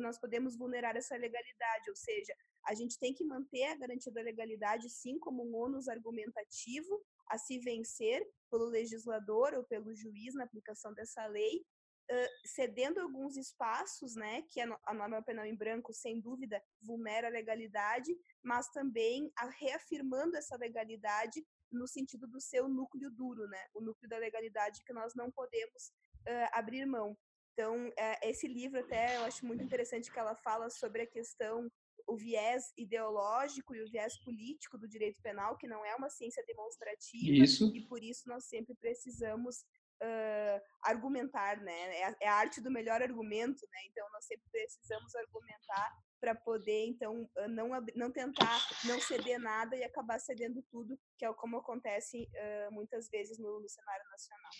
nós 0.00 0.18
podemos 0.18 0.56
vulnerar 0.56 0.96
essa 0.96 1.16
legalidade, 1.16 1.90
ou 1.90 1.96
seja, 1.96 2.34
a 2.66 2.74
gente 2.74 2.98
tem 2.98 3.12
que 3.12 3.24
manter 3.24 3.64
a 3.64 3.76
garantia 3.76 4.12
da 4.12 4.22
legalidade, 4.22 4.88
sim, 4.90 5.18
como 5.18 5.44
um 5.44 5.54
ônus 5.54 5.88
argumentativo 5.88 7.02
a 7.28 7.38
se 7.38 7.58
vencer 7.58 8.26
pelo 8.50 8.66
legislador 8.66 9.54
ou 9.54 9.64
pelo 9.64 9.94
juiz 9.94 10.34
na 10.34 10.44
aplicação 10.44 10.92
dessa 10.94 11.26
lei, 11.26 11.64
uh, 12.10 12.48
cedendo 12.48 13.00
alguns 13.00 13.36
espaços, 13.36 14.14
né, 14.14 14.42
que 14.50 14.60
a, 14.60 14.80
a 14.86 14.94
norma 14.94 15.22
penal 15.22 15.44
em 15.44 15.56
branco, 15.56 15.92
sem 15.92 16.20
dúvida, 16.20 16.62
vulnera 16.80 17.28
a 17.28 17.30
legalidade, 17.30 18.16
mas 18.42 18.68
também 18.70 19.32
reafirmando 19.58 20.36
essa 20.36 20.56
legalidade 20.56 21.44
no 21.72 21.88
sentido 21.88 22.26
do 22.26 22.40
seu 22.40 22.68
núcleo 22.68 23.10
duro, 23.10 23.46
né, 23.48 23.66
o 23.74 23.80
núcleo 23.80 24.08
da 24.08 24.18
legalidade 24.18 24.82
que 24.84 24.92
nós 24.92 25.14
não 25.14 25.30
podemos 25.30 25.88
uh, 26.28 26.48
abrir 26.52 26.86
mão. 26.86 27.16
Então, 27.54 27.92
é, 27.96 28.28
esse 28.28 28.48
livro 28.48 28.80
até 28.80 29.16
eu 29.16 29.24
acho 29.24 29.46
muito 29.46 29.62
interessante 29.62 30.10
que 30.10 30.18
ela 30.18 30.34
fala 30.34 30.68
sobre 30.68 31.02
a 31.02 31.06
questão, 31.06 31.70
o 32.06 32.16
viés 32.16 32.72
ideológico 32.76 33.74
e 33.74 33.82
o 33.82 33.88
viés 33.88 34.18
político 34.18 34.76
do 34.76 34.88
direito 34.88 35.22
penal, 35.22 35.56
que 35.56 35.68
não 35.68 35.84
é 35.84 35.94
uma 35.94 36.10
ciência 36.10 36.44
demonstrativa, 36.46 37.44
isso. 37.44 37.74
e 37.74 37.80
por 37.86 38.02
isso 38.02 38.28
nós 38.28 38.44
sempre 38.44 38.74
precisamos 38.74 39.64
uh, 40.02 40.60
argumentar, 40.82 41.60
né? 41.60 41.98
É 41.98 42.04
a, 42.04 42.16
é 42.22 42.28
a, 42.28 42.34
arte 42.34 42.60
do 42.60 42.70
melhor 42.70 43.00
argumento, 43.00 43.66
né? 43.70 43.78
Então, 43.86 44.06
nós 44.12 44.24
sempre 44.26 44.44
precisamos 44.50 45.14
argumentar 45.14 45.92
para 46.20 46.34
poder, 46.34 46.86
então, 46.86 47.28
não, 47.50 47.68
não 47.94 48.10
tentar 48.10 48.58
não 48.84 48.98
ceder 49.00 49.38
nada 49.38 49.76
e 49.76 49.84
acabar 49.84 50.18
cedendo 50.18 50.62
tudo, 50.70 50.98
que 51.18 51.24
é 51.24 51.32
como 51.34 51.58
acontece 51.58 52.28
uh, 52.32 52.72
muitas 52.72 53.08
vezes 53.08 53.38
no, 53.38 53.60
no 53.60 53.68
cenário 53.68 54.04
nacional. 54.10 54.52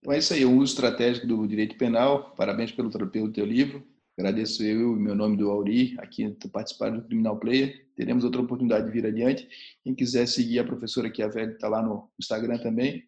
Então 0.00 0.12
é 0.12 0.18
isso 0.18 0.32
aí, 0.32 0.44
o 0.44 0.52
uso 0.52 0.72
estratégico 0.72 1.26
do 1.26 1.46
direito 1.46 1.76
penal. 1.76 2.34
Parabéns 2.34 2.72
pelo, 2.72 2.90
pelo 3.10 3.32
teu 3.32 3.44
livro. 3.44 3.86
Agradeço 4.18 4.64
eu 4.64 4.96
e 4.96 4.98
meu 4.98 5.14
nome 5.14 5.36
do 5.36 5.48
Auri, 5.50 5.94
aqui 5.98 6.36
participando 6.52 7.00
do 7.00 7.06
Criminal 7.06 7.38
Player. 7.38 7.88
Teremos 7.94 8.24
outra 8.24 8.40
oportunidade 8.40 8.86
de 8.86 8.92
vir 8.92 9.06
adiante. 9.06 9.48
Quem 9.84 9.94
quiser 9.94 10.26
seguir 10.26 10.58
a 10.58 10.64
professora 10.64 11.10
que 11.10 11.22
a 11.22 11.28
velha 11.28 11.52
está 11.52 11.68
lá 11.68 11.80
no 11.82 12.10
Instagram 12.18 12.58
também. 12.58 13.06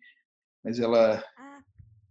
Mas 0.62 0.78
ela. 0.78 1.22
Ah, 1.36 1.62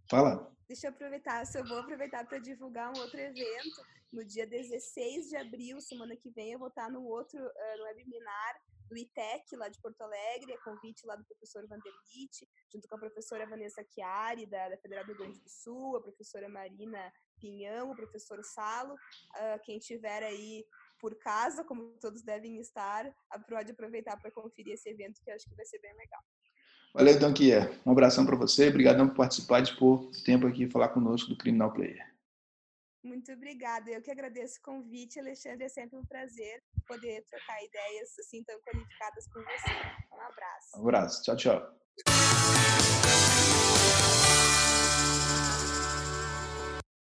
Fala. 0.09 0.51
Deixa 0.67 0.87
eu 0.87 0.91
aproveitar, 0.91 1.43
eu 1.55 1.65
vou 1.65 1.79
aproveitar 1.79 2.25
para 2.25 2.39
divulgar 2.39 2.91
um 2.95 2.99
outro 2.99 3.19
evento. 3.19 3.81
No 4.11 4.25
dia 4.25 4.45
16 4.45 5.29
de 5.29 5.35
abril, 5.35 5.79
semana 5.79 6.15
que 6.15 6.29
vem, 6.29 6.51
eu 6.51 6.59
vou 6.59 6.67
estar 6.67 6.89
no 6.89 7.03
outro 7.03 7.39
uh, 7.39 7.77
no 7.77 7.83
webinar 7.85 8.61
do 8.89 8.97
ITEC, 8.97 9.55
lá 9.55 9.69
de 9.69 9.79
Porto 9.79 10.01
Alegre, 10.01 10.53
a 10.53 10.63
convite 10.63 11.05
lá 11.05 11.15
do 11.15 11.23
professor 11.23 11.65
Vanderlit, 11.67 12.47
junto 12.71 12.87
com 12.87 12.95
a 12.95 12.99
professora 12.99 13.47
Vanessa 13.47 13.83
Chiari, 13.83 14.45
da, 14.45 14.69
da 14.69 14.77
Federal 14.77 15.05
do 15.05 15.11
Rio 15.11 15.17
Grande 15.19 15.39
do 15.39 15.49
Sul, 15.49 15.97
a 15.97 16.01
professora 16.01 16.49
Marina 16.49 17.11
Pinhão, 17.39 17.91
o 17.91 17.95
professor 17.95 18.43
Salo. 18.43 18.93
Uh, 18.93 19.59
quem 19.63 19.79
tiver 19.79 20.23
aí 20.23 20.65
por 20.99 21.15
casa, 21.15 21.63
como 21.63 21.97
todos 22.01 22.21
devem 22.21 22.59
estar, 22.59 23.09
pode 23.47 23.71
aproveitar 23.71 24.17
para 24.17 24.31
conferir 24.31 24.73
esse 24.73 24.89
evento, 24.89 25.21
que 25.23 25.29
eu 25.29 25.35
acho 25.35 25.47
que 25.47 25.55
vai 25.55 25.65
ser 25.65 25.79
bem 25.79 25.93
legal. 25.95 26.21
Valeu, 26.93 27.13
então. 27.13 27.33
Um 27.85 27.91
abração 27.91 28.25
para 28.25 28.35
você. 28.35 28.67
Obrigadão 28.67 29.07
por 29.07 29.15
participar, 29.15 29.61
dispor 29.61 30.09
tempo 30.25 30.47
aqui 30.47 30.67
falar 30.67 30.89
conosco 30.89 31.29
do 31.29 31.37
Criminal 31.37 31.71
Player. 31.71 32.09
Muito 33.03 33.31
obrigada. 33.31 33.89
Eu 33.89 34.01
que 34.01 34.11
agradeço 34.11 34.59
o 34.59 34.61
convite, 34.63 35.19
Alexandre. 35.19 35.65
É 35.65 35.69
sempre 35.69 35.97
um 35.97 36.05
prazer 36.05 36.61
poder 36.87 37.23
trocar 37.29 37.63
ideias 37.63 38.17
assim 38.19 38.43
tão 38.43 38.59
qualificadas 38.61 39.25
com 39.27 39.39
você. 39.41 39.71
Um 40.11 40.21
abraço. 40.21 40.77
Um 40.77 40.81
abraço. 40.81 41.23
Tchau, 41.23 41.35
tchau. 41.35 41.79